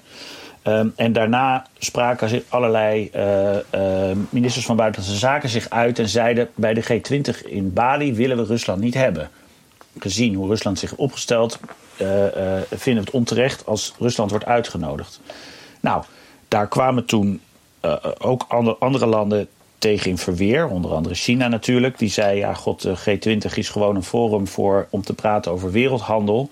Um, 0.63 0.93
en 0.95 1.13
daarna 1.13 1.65
spraken 1.77 2.43
allerlei 2.49 3.11
uh, 3.15 3.55
uh, 3.75 4.17
ministers 4.29 4.65
van 4.65 4.75
Buitenlandse 4.75 5.19
Zaken 5.19 5.49
zich 5.49 5.69
uit 5.69 5.99
en 5.99 6.09
zeiden: 6.09 6.49
bij 6.55 6.73
de 6.73 6.83
G20 6.83 7.45
in 7.45 7.73
Bali 7.73 8.13
willen 8.13 8.37
we 8.37 8.43
Rusland 8.43 8.81
niet 8.81 8.93
hebben. 8.93 9.29
Gezien 9.99 10.35
hoe 10.35 10.47
Rusland 10.47 10.79
zich 10.79 10.95
opgesteld, 10.95 11.59
uh, 12.01 12.07
vinden 12.69 13.03
we 13.03 13.09
het 13.09 13.09
onterecht 13.09 13.65
als 13.65 13.93
Rusland 13.99 14.29
wordt 14.29 14.45
uitgenodigd. 14.45 15.21
Nou, 15.79 16.03
daar 16.47 16.67
kwamen 16.67 17.05
toen 17.05 17.41
ook 18.17 18.45
andere, 18.47 18.75
andere 18.79 19.05
landen 19.05 19.47
tegen 19.79 20.09
in 20.09 20.17
verweer. 20.17 20.67
Onder 20.67 20.91
andere 20.91 21.15
China 21.15 21.47
natuurlijk. 21.47 21.97
Die 21.97 22.09
zei, 22.09 22.37
ja 22.37 22.53
god, 22.53 22.81
de 22.81 22.97
G20 22.97 23.53
is 23.55 23.69
gewoon 23.69 23.95
een 23.95 24.03
forum 24.03 24.47
voor, 24.47 24.87
om 24.89 25.03
te 25.03 25.13
praten 25.13 25.51
over 25.51 25.71
wereldhandel. 25.71 26.49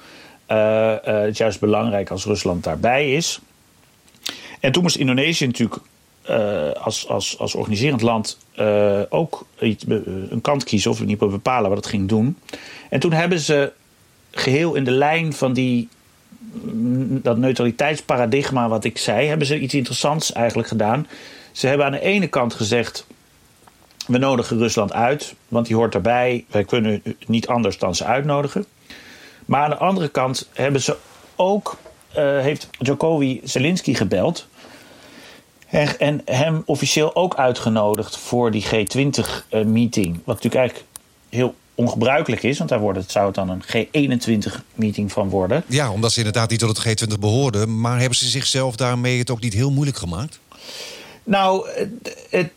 Uh, 0.51 0.57
uh, 0.57 0.97
het 1.03 1.31
is 1.31 1.37
juist 1.37 1.59
belangrijk 1.59 2.09
als 2.09 2.25
Rusland 2.25 2.63
daarbij 2.63 3.11
is. 3.11 3.39
En 4.59 4.71
toen 4.71 4.83
moest 4.83 4.95
Indonesië 4.95 5.45
natuurlijk 5.45 5.81
als, 6.79 7.07
als, 7.07 7.39
als 7.39 7.55
organiserend 7.55 8.01
land 8.01 8.37
ook 9.09 9.45
een 9.57 10.39
kant 10.41 10.63
kiezen 10.63 10.91
of 10.91 11.01
in 11.01 11.09
ieder 11.09 11.29
bepalen 11.29 11.69
wat 11.69 11.77
het 11.77 11.87
ging 11.87 12.07
doen. 12.07 12.37
En 12.89 12.99
toen 12.99 13.11
hebben 13.11 13.39
ze 13.39 13.71
geheel 14.31 14.75
in 14.75 14.83
de 14.83 14.91
lijn 14.91 15.33
van 15.33 15.53
die 15.53 15.89
dat 17.21 17.37
neutraliteitsparadigma 17.37 18.69
wat 18.69 18.83
ik 18.83 18.97
zei, 18.97 19.27
hebben 19.27 19.47
ze 19.47 19.59
iets 19.59 19.73
interessants 19.73 20.31
eigenlijk 20.31 20.67
gedaan. 20.67 21.07
Ze 21.51 21.67
hebben 21.67 21.85
aan 21.85 21.91
de 21.91 21.99
ene 21.99 22.27
kant 22.27 22.53
gezegd: 22.53 23.06
we 24.07 24.17
nodigen 24.17 24.57
Rusland 24.57 24.93
uit, 24.93 25.35
want 25.47 25.67
die 25.67 25.75
hoort 25.75 25.93
erbij. 25.93 26.45
Wij 26.49 26.63
kunnen 26.63 27.01
niet 27.27 27.47
anders 27.47 27.77
dan 27.77 27.95
ze 27.95 28.05
uitnodigen. 28.05 28.65
Maar 29.45 29.63
aan 29.63 29.69
de 29.69 29.77
andere 29.77 30.07
kant 30.07 30.49
hebben 30.53 30.81
ze 30.81 30.97
ook, 31.35 31.77
uh, 32.17 32.39
heeft 32.39 32.69
Jokowi 32.79 33.41
Zelensky 33.43 33.93
gebeld. 33.93 34.47
En, 35.69 35.99
en, 35.99 36.21
hem 36.25 36.63
officieel 36.65 37.15
ook 37.15 37.35
uitgenodigd 37.35 38.17
voor 38.17 38.51
die 38.51 38.65
G20-meeting. 38.65 40.19
Wat 40.23 40.35
natuurlijk 40.35 40.55
eigenlijk 40.55 40.85
heel 41.29 41.55
ongebruikelijk 41.75 42.43
is, 42.43 42.57
want 42.57 42.69
daar 42.69 42.79
wordt 42.79 42.99
het, 42.99 43.11
zou 43.11 43.25
het 43.25 43.35
dan 43.35 43.49
een 43.49 43.63
G21-meeting 43.63 45.11
van 45.11 45.29
worden. 45.29 45.63
Ja, 45.67 45.91
omdat 45.91 46.11
ze 46.11 46.17
inderdaad 46.17 46.49
niet 46.49 46.59
tot 46.59 46.83
het 46.83 47.03
G20 47.03 47.19
behoorden. 47.19 47.81
Maar 47.81 47.99
hebben 47.99 48.17
ze 48.17 48.27
zichzelf 48.27 48.75
daarmee 48.75 49.19
het 49.19 49.29
ook 49.29 49.41
niet 49.41 49.53
heel 49.53 49.71
moeilijk 49.71 49.97
gemaakt? 49.97 50.39
Nou, 51.23 51.67
het, 52.29 52.51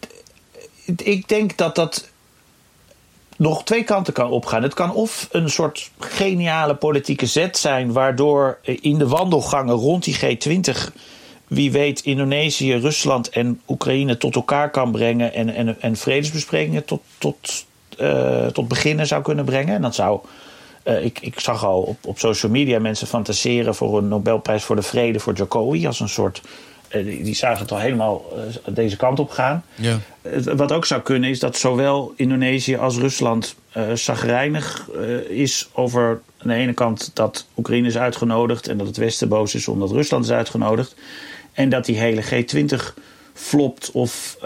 ik 0.97 1.29
denk 1.29 1.57
dat 1.57 1.75
dat 1.75 2.09
nog 3.37 3.65
twee 3.65 3.85
kanten 3.85 4.13
kan 4.13 4.31
opgaan. 4.31 4.63
Het 4.63 4.75
kan 4.75 4.95
of 4.95 5.29
een 5.31 5.51
soort 5.51 5.91
geniale 5.99 6.75
politieke 6.75 7.27
zet 7.27 7.59
zijn, 7.59 7.93
waardoor 7.93 8.59
in 8.63 8.99
de 8.99 9.09
wandelgangen 9.09 9.75
rond 9.75 10.05
die 10.05 10.19
G20 10.19 10.93
wie 11.51 11.73
weet 11.73 12.01
Indonesië, 12.01 12.75
Rusland 12.75 13.29
en 13.29 13.61
Oekraïne 13.69 14.17
tot 14.17 14.35
elkaar 14.35 14.71
kan 14.71 14.93
brengen 14.93 15.35
en, 15.35 15.55
en, 15.55 15.81
en 15.81 15.97
vredesbesprekingen 15.97 16.85
tot, 16.85 17.03
tot, 17.19 17.67
uh, 18.01 18.47
tot 18.47 18.69
beginnen 18.69 19.07
zou 19.07 19.23
kunnen 19.23 19.45
brengen. 19.45 19.75
En 19.75 19.83
dat 19.83 19.95
zou. 19.95 20.21
Uh, 20.85 21.05
ik, 21.05 21.19
ik 21.21 21.41
zag 21.41 21.65
al 21.65 21.81
op, 21.81 21.97
op 22.07 22.19
social 22.19 22.53
media 22.53 22.79
mensen 22.79 23.07
fantaseren 23.07 23.75
voor 23.75 23.99
een 23.99 24.09
Nobelprijs 24.09 24.65
voor 24.65 24.77
de 24.77 24.83
Vrede 24.83 25.21
voor 25.21 25.35
Jokowi. 25.35 25.87
Als 25.87 26.01
een 26.01 26.09
soort 26.09 26.43
eh, 26.91 27.05
die 27.05 27.35
zagen 27.35 27.59
het 27.59 27.73
al 27.73 27.79
helemaal 27.79 28.25
eh, 28.65 28.75
deze 28.75 28.97
kant 28.97 29.19
op 29.19 29.31
gaan. 29.31 29.65
Ja. 29.75 29.99
wat 30.55 30.73
ook 30.73 30.87
zou 30.87 31.01
kunnen 31.01 31.31
is 31.31 31.39
dat 31.39 31.57
zowel 31.57 32.13
Indonesië 32.17 32.77
als 32.77 32.97
Rusland 32.97 33.55
uh, 33.77 33.93
zagrijnig 33.93 34.89
is 35.29 35.69
over 35.73 36.21
aan 36.39 36.49
de 36.49 36.55
ene 36.55 36.73
kant 36.73 37.11
dat 37.15 37.47
Oekraïne 37.57 37.89
is 37.89 37.97
uitgenodigd 37.97 38.69
en 38.69 38.79
dat 38.79 38.87
het 38.87 38.97
Westen 38.97 39.29
boos 39.29 39.55
is 39.55 39.69
omdat 39.69 39.91
Rusland 39.91 40.25
is 40.25 40.31
uitgenodigd. 40.31 40.95
En 41.53 41.69
dat 41.69 41.85
die 41.85 41.99
hele 41.99 42.23
G20 42.23 42.95
flopt 43.35 43.91
of 43.91 44.37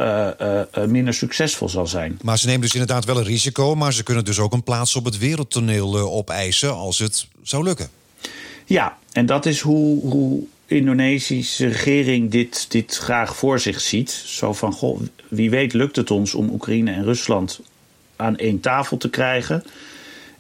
minder 0.86 1.14
succesvol 1.14 1.68
zal 1.68 1.86
zijn. 1.86 2.18
Maar 2.22 2.38
ze 2.38 2.46
nemen 2.46 2.60
dus 2.60 2.72
inderdaad 2.72 3.04
wel 3.04 3.16
een 3.16 3.24
risico, 3.24 3.74
maar 3.74 3.92
ze 3.92 4.02
kunnen 4.02 4.24
dus 4.24 4.38
ook 4.38 4.52
een 4.52 4.62
plaats 4.62 4.96
op 4.96 5.04
het 5.04 5.18
wereldtoneel 5.18 6.12
opeisen 6.12 6.74
als 6.74 6.98
het 6.98 7.26
zou 7.42 7.64
lukken. 7.64 7.88
Ja, 8.64 8.96
en 9.12 9.26
dat 9.26 9.46
is 9.46 9.60
hoe, 9.60 10.10
hoe 10.10 10.42
Indonesische 10.74 11.66
regering 11.66 12.30
dit, 12.30 12.70
dit 12.70 12.96
graag 12.96 13.36
voor 13.36 13.58
zich 13.58 13.80
ziet. 13.80 14.10
Zo 14.10 14.52
van, 14.52 14.72
goh, 14.72 15.00
wie 15.28 15.50
weet 15.50 15.72
lukt 15.72 15.96
het 15.96 16.10
ons 16.10 16.34
om 16.34 16.50
Oekraïne 16.50 16.92
en 16.92 17.04
Rusland 17.04 17.60
aan 18.16 18.36
één 18.36 18.60
tafel 18.60 18.96
te 18.96 19.10
krijgen. 19.10 19.64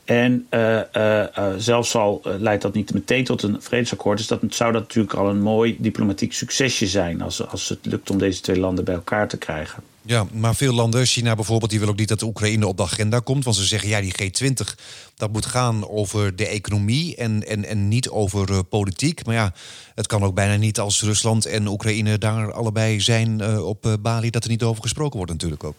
En 0.04 0.46
uh, 0.50 0.80
uh, 0.96 1.24
zelfs 1.56 1.94
al 1.94 2.22
leidt 2.38 2.62
dat 2.62 2.74
niet 2.74 2.94
meteen 2.94 3.24
tot 3.24 3.42
een 3.42 3.62
vredesakkoord, 3.62 4.18
dus 4.18 4.26
dat 4.26 4.40
zou 4.48 4.72
dat 4.72 4.82
natuurlijk 4.82 5.14
al 5.14 5.28
een 5.28 5.42
mooi 5.42 5.76
diplomatiek 5.78 6.32
succesje 6.32 6.86
zijn 6.86 7.22
als, 7.22 7.48
als 7.48 7.68
het 7.68 7.86
lukt 7.86 8.10
om 8.10 8.18
deze 8.18 8.40
twee 8.40 8.58
landen 8.58 8.84
bij 8.84 8.94
elkaar 8.94 9.28
te 9.28 9.38
krijgen. 9.38 9.82
Ja, 10.06 10.26
maar 10.32 10.54
veel 10.54 10.72
landen, 10.72 11.06
China 11.06 11.34
bijvoorbeeld, 11.34 11.70
die 11.70 11.80
wil 11.80 11.88
ook 11.88 11.96
niet 11.96 12.08
dat 12.08 12.18
de 12.18 12.26
Oekraïne 12.26 12.66
op 12.66 12.76
de 12.76 12.82
agenda 12.82 13.18
komt. 13.18 13.44
Want 13.44 13.56
ze 13.56 13.64
zeggen, 13.64 13.88
ja, 13.88 14.00
die 14.00 14.14
G20, 14.22 14.74
dat 15.14 15.32
moet 15.32 15.46
gaan 15.46 15.88
over 15.88 16.36
de 16.36 16.46
economie 16.46 17.16
en, 17.16 17.46
en, 17.46 17.64
en 17.64 17.88
niet 17.88 18.08
over 18.08 18.50
uh, 18.50 18.58
politiek. 18.68 19.26
Maar 19.26 19.34
ja, 19.34 19.52
het 19.94 20.06
kan 20.06 20.22
ook 20.22 20.34
bijna 20.34 20.56
niet 20.56 20.78
als 20.78 21.02
Rusland 21.02 21.46
en 21.46 21.66
Oekraïne 21.66 22.18
daar 22.18 22.52
allebei 22.52 23.00
zijn 23.00 23.38
uh, 23.40 23.66
op 23.66 23.86
uh, 23.86 23.92
Bali... 24.00 24.30
dat 24.30 24.44
er 24.44 24.50
niet 24.50 24.62
over 24.62 24.82
gesproken 24.82 25.16
wordt 25.16 25.32
natuurlijk 25.32 25.64
ook. 25.64 25.78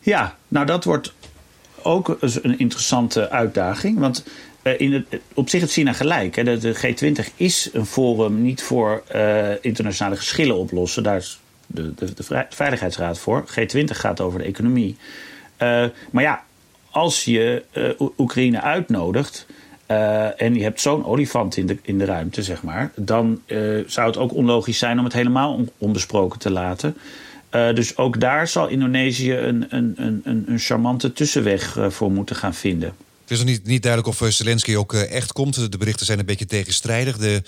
Ja, 0.00 0.36
nou 0.48 0.66
dat 0.66 0.84
wordt 0.84 1.12
ook 1.82 2.16
een 2.20 2.58
interessante 2.58 3.30
uitdaging. 3.30 3.98
Want 3.98 4.24
in 4.62 4.92
het, 4.92 5.20
op 5.34 5.48
zich 5.48 5.60
het 5.60 5.72
China 5.72 5.92
gelijk. 5.92 6.36
Hè. 6.36 6.44
De, 6.44 6.58
de, 6.58 6.76
G20 6.76 7.36
is 7.36 7.70
een 7.72 7.86
forum 7.86 8.42
niet 8.42 8.62
voor 8.62 9.02
internationale 9.60 10.16
geschillen 10.16 10.56
oplossen. 10.56 11.02
Daar 11.02 11.16
is 11.16 11.38
de, 11.66 11.94
de, 11.94 12.14
de 12.14 12.46
Veiligheidsraad 12.48 13.18
voor. 13.18 13.44
G20 13.50 13.84
gaat 13.84 14.20
over 14.20 14.38
de 14.38 14.44
economie. 14.44 14.96
Uh, 15.62 15.84
maar 16.10 16.22
ja, 16.22 16.42
als 16.90 17.24
je 17.24 17.64
uh, 17.72 18.08
Oekraïne 18.18 18.60
uitnodigt. 18.60 19.46
Uh, 19.90 20.42
en 20.42 20.54
je 20.54 20.62
hebt 20.62 20.80
zo'n 20.80 21.04
olifant 21.04 21.56
in 21.56 21.66
de, 21.66 21.78
in 21.82 21.98
de 21.98 22.04
ruimte, 22.04 22.42
zeg 22.42 22.62
maar. 22.62 22.92
Dan 22.96 23.40
zou 23.86 24.06
het 24.06 24.16
ook 24.16 24.34
onlogisch 24.34 24.78
zijn 24.78 24.98
om 24.98 25.04
het 25.04 25.12
helemaal 25.12 25.60
onbesproken 25.78 26.38
te 26.38 26.50
laten. 26.50 26.96
dus 27.50 27.96
ook 27.96 28.20
daar 28.20 28.48
zal 28.48 28.68
Indonesië 28.68 29.32
een, 29.32 29.66
een, 29.68 29.94
een, 29.96 30.44
een 30.46 30.58
charmante 30.58 31.12
tussenweg 31.12 31.78
voor 31.88 32.12
moeten 32.12 32.36
gaan 32.36 32.54
vinden. 32.54 32.94
Het 33.20 33.30
is 33.30 33.38
nog 33.38 33.46
niet, 33.46 33.64
niet 33.64 33.82
duidelijk 33.82 34.20
of 34.20 34.32
Zelensky 34.32 34.74
ook 34.74 34.92
echt 34.92 35.32
komt. 35.32 35.70
De 35.72 35.78
berichten 35.78 36.06
zijn 36.06 36.18
een 36.18 36.26
beetje 36.26 36.46
tegenstrijdig. 36.46 37.16
De, 37.16 37.42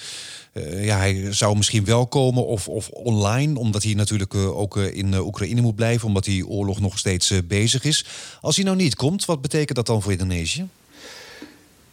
uh, 0.56 0.84
ja, 0.84 0.96
hij 0.96 1.32
zou 1.32 1.56
misschien 1.56 1.84
wel 1.84 2.06
komen 2.06 2.46
of, 2.46 2.68
of 2.68 2.88
online, 2.88 3.58
omdat 3.58 3.82
hij 3.82 3.94
natuurlijk 3.94 4.34
uh, 4.34 4.58
ook 4.58 4.76
uh, 4.76 4.96
in 4.96 5.14
Oekraïne 5.14 5.60
moet 5.60 5.74
blijven, 5.74 6.08
omdat 6.08 6.24
die 6.24 6.46
oorlog 6.46 6.80
nog 6.80 6.98
steeds 6.98 7.32
bezig 7.44 7.84
is. 7.84 8.04
Als 8.40 8.56
hij 8.56 8.64
nou 8.64 8.76
niet 8.76 8.94
komt, 8.94 9.24
wat 9.24 9.40
betekent 9.40 9.76
dat 9.76 9.86
dan 9.86 10.02
voor 10.02 10.12
Indonesië? 10.12 10.66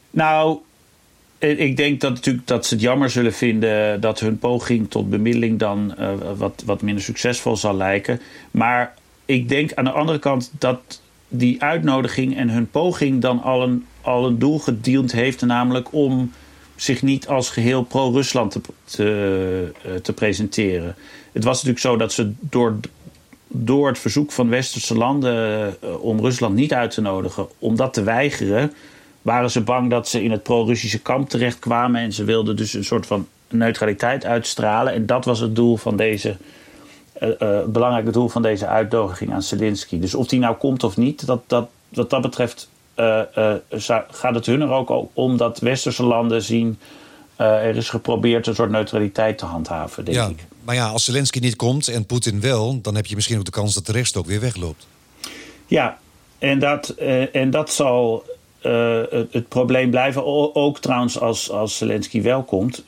Nou, 0.10 0.58
ik 1.40 1.78
denk 1.78 2.02
dat, 2.02 2.14
natuurlijk, 2.14 2.48
dat 2.48 2.66
ze 2.66 2.74
het 2.74 2.84
jammer 2.84 3.10
zullen 3.10 3.34
vinden 3.34 4.02
dat 4.02 4.20
hun 4.20 4.40
poging 4.40 4.90
tot 4.90 5.10
bemiddeling 5.10 5.60
dan 5.60 5.96
wat, 6.38 6.64
wat 6.66 6.82
minder 6.82 7.04
succesvol 7.04 7.58
zal 7.58 7.76
lijken. 7.76 8.22
Maar 8.52 8.94
ik 9.26 9.50
denk 9.50 9.74
aan 9.74 9.84
de 9.84 9.92
andere 9.92 10.20
kant 10.20 10.52
dat 10.60 11.02
die 11.28 11.62
uitnodiging 11.62 12.38
en 12.38 12.50
hun 12.50 12.70
poging 12.70 13.22
dan 13.22 13.42
al 13.42 13.64
een, 13.64 13.86
al 14.02 14.26
een 14.26 14.40
doel 14.40 14.60
gediend 14.60 15.12
heeft, 15.12 15.42
namelijk 15.42 15.94
om 15.94 16.32
zich 16.84 17.02
niet 17.02 17.28
als 17.28 17.50
geheel 17.50 17.84
pro-Rusland 17.84 18.52
te, 18.52 18.62
te, 18.84 19.72
eh, 19.84 19.94
te, 19.96 20.14
presenteren. 20.14 20.96
Het 21.32 21.44
was 21.44 21.54
natuurlijk 21.54 21.80
zo 21.80 21.98
dat 21.98 22.14
ze 22.14 22.32
door, 22.40 22.76
door 23.48 23.88
het 23.88 24.00
verzoek 24.00 24.32
van 24.32 24.50
westerse 24.50 24.98
landen 24.98 25.68
eh, 25.82 26.04
om 26.04 26.20
Rusland 26.20 26.56
niet 26.56 26.74
uit 26.74 26.92
te 26.92 27.02
nodigen, 27.02 27.48
om 27.60 27.76
dat 27.76 27.94
te 27.94 28.04
weigeren, 28.04 28.74
waren 29.22 29.52
ze 29.52 29.62
bang 29.62 29.90
dat 29.90 30.08
ze 30.08 30.24
in 30.24 30.32
het 30.32 30.44
pro-Russische 30.44 31.02
kamp 31.02 31.30
terechtkwamen. 31.30 32.02
En 32.02 32.14
ze 32.14 32.24
wilden 32.24 32.56
dus 32.56 32.74
een 32.74 32.84
soort 32.84 33.06
van 33.06 33.28
neutraliteit 33.50 34.26
uitstralen. 34.26 34.94
En 34.94 35.06
dat 35.06 35.26
was 35.26 35.40
het 35.40 35.56
doel 35.56 35.78
van 35.78 35.98
deze. 35.98 36.38
Uh, 37.22 37.64
belangrijke 37.66 38.12
doel 38.12 38.30
van 38.30 38.42
deze 38.42 38.68
uitnodiging 38.68 39.34
aan 39.34 39.42
Zelensky. 39.42 40.00
Dus 40.00 40.16
of 40.16 40.28
die 40.28 40.40
nou 40.40 40.56
komt 40.56 40.84
of 40.84 40.98
niet, 40.98 41.26
dat, 41.26 41.44
dat, 41.48 41.70
wat 41.90 42.10
dat 42.10 42.22
betreft 42.22 42.70
gaat 44.12 44.36
het 44.36 44.46
hun 44.46 44.62
er 44.62 44.72
ook 44.72 45.08
om 45.14 45.38
dat 45.38 45.60
westerse 45.60 46.04
landen 46.04 46.42
zien. 46.42 46.80
Uh, 47.38 47.48
er 47.48 47.76
is 47.76 47.90
geprobeerd 47.90 48.48
een 48.48 48.56
soort 48.56 48.70
neutraliteit 48.70 49.38
te 49.38 49.46
handhaven, 49.46 50.06
denk 50.06 50.18
ja, 50.18 50.28
ik. 50.28 50.46
Maar 50.64 50.76
ja, 50.76 50.88
als 50.88 51.06
Zelensky 51.06 51.40
niet 51.40 51.56
komt 51.56 51.88
en 51.88 52.06
Poetin 52.06 52.42
wel, 52.42 52.82
dan 52.82 52.96
heb 52.96 53.06
je 53.06 53.16
misschien 53.16 53.38
ook 53.38 53.46
de 53.46 53.52
kans 53.52 53.74
dat 53.74 53.86
de 53.86 53.92
rest 53.92 54.18
ook 54.18 54.26
weer 54.26 54.40
wegloopt. 54.40 54.88
Ja, 55.66 55.98
en 56.38 56.60
dat, 56.60 56.90
en 57.32 57.50
dat 57.50 57.72
zal 57.72 58.26
het, 58.62 59.34
het, 59.34 59.48
probleem 59.48 59.90
blijven. 59.90 60.26
Ook 60.56 60.80
trouwens 60.80 61.20
als, 61.20 61.52
als 61.52 61.78
Zelensky 61.78 62.22
wel 62.22 62.44
komt. 62.44 62.84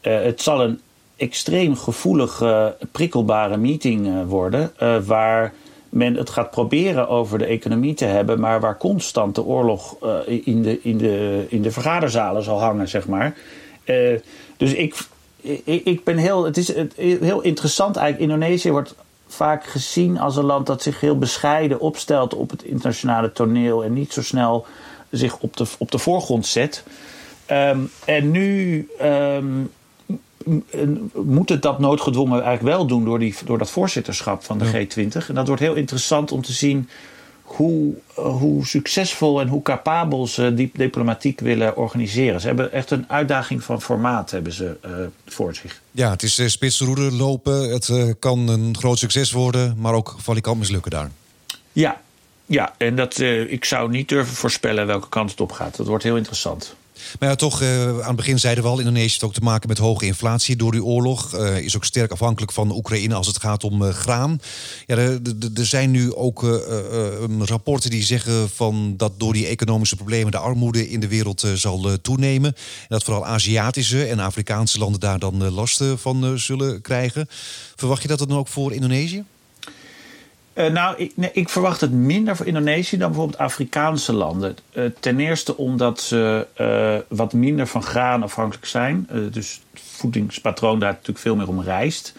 het 0.00 0.42
zal 0.42 0.62
een 0.62 0.80
extreem 1.16 1.76
gevoelige, 1.76 2.76
prikkelbare 2.92 3.56
meeting 3.56 4.26
worden. 4.26 4.72
waar 5.06 5.52
men 5.88 6.14
het 6.14 6.30
gaat 6.30 6.50
proberen 6.50 7.08
over 7.08 7.38
de 7.38 7.44
economie 7.44 7.94
te 7.94 8.04
hebben, 8.04 8.40
maar 8.40 8.60
waar 8.60 8.76
constant 8.76 9.34
de 9.34 9.44
oorlog 9.44 9.96
uh, 10.02 10.46
in, 10.46 10.62
de, 10.62 10.78
in, 10.82 10.98
de, 10.98 11.46
in 11.48 11.62
de 11.62 11.70
vergaderzalen 11.70 12.42
zal 12.42 12.60
hangen, 12.60 12.88
zeg 12.88 13.06
maar. 13.06 13.36
Uh, 13.84 14.18
dus 14.56 14.72
ik, 14.72 14.96
ik, 15.40 15.84
ik, 15.84 16.04
ben 16.04 16.16
heel. 16.16 16.44
Het 16.44 16.56
is 16.56 16.72
heel 16.96 17.40
interessant 17.40 17.96
eigenlijk. 17.96 18.32
Indonesië 18.32 18.70
wordt 18.70 18.94
vaak 19.28 19.64
gezien 19.64 20.18
als 20.18 20.36
een 20.36 20.44
land 20.44 20.66
dat 20.66 20.82
zich 20.82 21.00
heel 21.00 21.18
bescheiden 21.18 21.80
opstelt 21.80 22.34
op 22.34 22.50
het 22.50 22.62
internationale 22.62 23.32
toneel 23.32 23.84
en 23.84 23.92
niet 23.92 24.12
zo 24.12 24.22
snel 24.22 24.66
zich 25.10 25.38
op 25.38 25.56
de, 25.56 25.66
op 25.78 25.90
de 25.90 25.98
voorgrond 25.98 26.46
zet. 26.46 26.82
Um, 27.50 27.90
en 28.04 28.30
nu 28.30 28.88
um, 29.02 29.70
moet 31.14 31.48
het 31.48 31.62
dat 31.62 31.78
noodgedwongen 31.78 32.42
eigenlijk 32.42 32.76
wel 32.76 32.86
doen 32.86 33.04
door, 33.04 33.18
die, 33.18 33.34
door 33.44 33.58
dat 33.58 33.70
voorzitterschap 33.70 34.44
van 34.44 34.58
de 34.58 34.86
G20. 34.86 35.28
En 35.28 35.34
dat 35.34 35.46
wordt 35.46 35.62
heel 35.62 35.74
interessant 35.74 36.32
om 36.32 36.42
te 36.42 36.52
zien 36.52 36.88
hoe, 37.48 37.94
hoe 38.14 38.66
succesvol 38.66 39.40
en 39.40 39.48
hoe 39.48 39.62
capabel 39.62 40.26
ze 40.26 40.54
die 40.54 40.70
diplomatiek 40.74 41.40
willen 41.40 41.76
organiseren. 41.76 42.40
Ze 42.40 42.46
hebben 42.46 42.72
echt 42.72 42.90
een 42.90 43.04
uitdaging 43.08 43.64
van 43.64 43.82
formaat 43.82 44.30
hebben 44.30 44.52
ze, 44.52 44.76
uh, 44.86 44.92
voor 45.26 45.54
zich. 45.54 45.80
Ja, 45.90 46.10
het 46.10 46.22
is 46.22 46.38
uh, 46.38 46.48
spitsroeder 46.48 47.12
lopen. 47.12 47.70
Het 47.70 47.88
uh, 47.88 48.12
kan 48.18 48.48
een 48.48 48.76
groot 48.78 48.98
succes 48.98 49.32
worden, 49.32 49.74
maar 49.78 49.94
ook 49.94 50.14
valikant 50.18 50.58
mislukken 50.58 50.90
daar. 50.90 51.10
Ja, 51.72 52.00
ja 52.46 52.74
en 52.78 52.96
dat, 52.96 53.18
ik 53.48 53.64
zou 53.64 53.90
niet 53.90 54.08
durven 54.08 54.34
voorspellen 54.34 54.86
welke 54.86 55.08
kant 55.08 55.30
het 55.30 55.40
op 55.40 55.52
gaat. 55.52 55.76
Dat 55.76 55.86
wordt 55.86 56.04
heel 56.04 56.16
interessant. 56.16 56.74
Maar 57.18 57.28
ja, 57.28 57.34
toch, 57.34 57.62
aan 57.62 58.06
het 58.06 58.16
begin 58.16 58.38
zeiden 58.38 58.64
we 58.64 58.70
al, 58.70 58.78
Indonesië 58.78 59.06
heeft 59.08 59.22
ook 59.22 59.32
te 59.32 59.40
maken 59.40 59.68
met 59.68 59.78
hoge 59.78 60.06
inflatie 60.06 60.56
door 60.56 60.72
die 60.72 60.84
oorlog. 60.84 61.36
is 61.36 61.76
ook 61.76 61.84
sterk 61.84 62.10
afhankelijk 62.10 62.52
van 62.52 62.70
Oekraïne 62.70 63.14
als 63.14 63.26
het 63.26 63.40
gaat 63.40 63.64
om 63.64 63.82
graan. 63.82 64.40
Ja, 64.86 64.96
er, 64.96 65.66
zijn 65.66 65.90
nu 65.90 66.14
ook 66.14 66.62
rapporten 67.38 67.90
die 67.90 68.02
zeggen 68.02 68.50
van 68.50 68.94
dat 68.96 69.12
door 69.16 69.32
die 69.32 69.46
economische 69.46 69.96
problemen 69.96 70.32
de 70.32 70.38
armoede 70.38 70.90
in 70.90 71.00
de 71.00 71.08
wereld 71.08 71.46
zal 71.54 72.00
toenemen. 72.02 72.54
En 72.54 72.86
dat 72.88 73.04
vooral 73.04 73.26
Aziatische 73.26 74.04
en 74.04 74.18
Afrikaanse 74.18 74.78
landen 74.78 75.00
daar 75.00 75.18
dan 75.18 75.50
lasten 75.50 75.98
van 75.98 76.38
zullen 76.38 76.80
krijgen. 76.80 77.28
Verwacht 77.76 78.02
je 78.02 78.08
dat 78.08 78.18
dan 78.18 78.32
ook 78.32 78.48
voor 78.48 78.72
Indonesië? 78.72 79.24
Uh, 80.58 80.66
nou, 80.66 80.96
ik, 80.96 81.12
ik, 81.32 81.48
verwacht 81.48 81.80
het 81.80 81.92
minder 81.92 82.36
voor 82.36 82.46
Indonesië 82.46 82.96
dan 82.96 83.08
bijvoorbeeld 83.08 83.38
Afrikaanse 83.38 84.12
landen. 84.12 84.56
Uh, 84.72 84.84
ten 85.00 85.20
eerste 85.20 85.56
omdat 85.56 86.00
ze 86.00 86.46
uh, 86.60 87.16
wat 87.18 87.32
minder 87.32 87.66
van 87.66 87.82
graan 87.82 88.22
afhankelijk 88.22 88.66
zijn. 88.66 89.08
dus 89.32 89.60
het 89.70 89.80
voedingspatroon 89.82 90.78
daar 90.78 90.92
natuurlijk 90.92 91.18
veel 91.18 91.36
meer 91.36 91.48
om 91.48 91.60
rijst. 91.60 92.14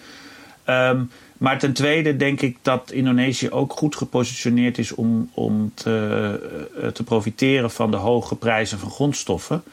Um, 0.65 1.11
maar 1.37 1.59
ten 1.59 1.73
tweede 1.73 2.17
denk 2.17 2.41
ik 2.41 2.57
dat 2.61 2.91
Indonesië 2.91 3.49
ook 3.49 3.73
goed 3.73 3.95
gepositioneerd 3.95 4.77
is 4.77 4.91
om, 4.91 5.29
om 5.33 5.71
te, 5.73 6.91
te 6.93 7.03
profiteren 7.03 7.71
van 7.71 7.91
de 7.91 7.97
hoge 7.97 8.35
prijzen 8.35 8.79
van 8.79 8.91
grondstoffen. 8.91 9.63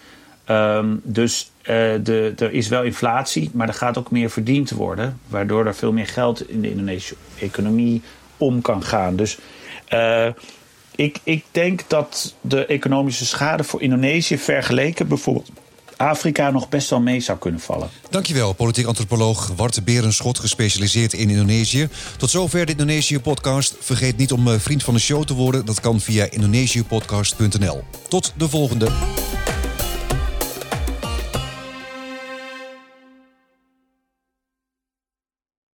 Um, 0.51 1.01
dus 1.05 1.51
de, 1.63 2.33
er 2.37 2.53
is 2.53 2.69
wel 2.69 2.83
inflatie, 2.83 3.51
maar 3.53 3.69
er 3.69 3.75
gaat 3.75 3.99
ook 3.99 4.11
meer 4.11 4.31
verdiend 4.31 4.71
worden. 4.71 5.21
Waardoor 5.29 5.67
er 5.67 5.75
veel 5.75 5.93
meer 5.93 6.07
geld 6.07 6.49
in 6.49 6.61
de 6.61 6.71
Indonesische 6.71 7.17
economie 7.39 8.03
om 8.37 8.61
kan 8.63 8.83
gaan. 8.83 9.17
Dus 9.17 9.39
uh, 9.89 10.29
ik, 10.97 11.19
ik 11.23 11.45
denk 11.51 11.83
dat 11.87 12.35
de 12.41 12.67
economische 12.67 13.27
schade 13.27 13.65
voor 13.65 13.83
Indonesië 13.83 14.39
vergeleken 14.39 15.09
bijvoorbeeld 15.09 15.51
Afrika 15.97 16.51
nog 16.51 16.69
best 16.69 16.91
wel 16.91 17.01
mee 17.01 17.21
zou 17.21 17.39
kunnen 17.39 17.61
vallen. 17.61 17.89
Dankjewel, 18.11 18.53
politiek 18.53 18.87
antropoloog 18.87 19.53
Wart 19.57 19.85
Berenschot, 19.85 20.39
gespecialiseerd 20.39 21.13
in 21.13 21.31
Indonesië. 21.31 21.89
Tot 22.17 22.31
zover 22.31 22.67
de 22.67 22.73
Indonesië-podcast. 22.73 23.75
Vergeet 23.81 24.17
niet 24.17 24.33
om 24.33 24.49
eh, 24.49 24.59
vriend 24.59 24.83
van 24.83 24.95
de 24.95 25.01
show 25.01 25.25
te 25.25 25.35
worden. 25.35 25.65
Dat 25.65 25.81
kan 25.81 26.01
via 26.01 26.31
indonesiëpodcast.nl. 26.31 27.83
Tot 28.09 28.33
de 28.37 28.49
volgende. 28.49 29.26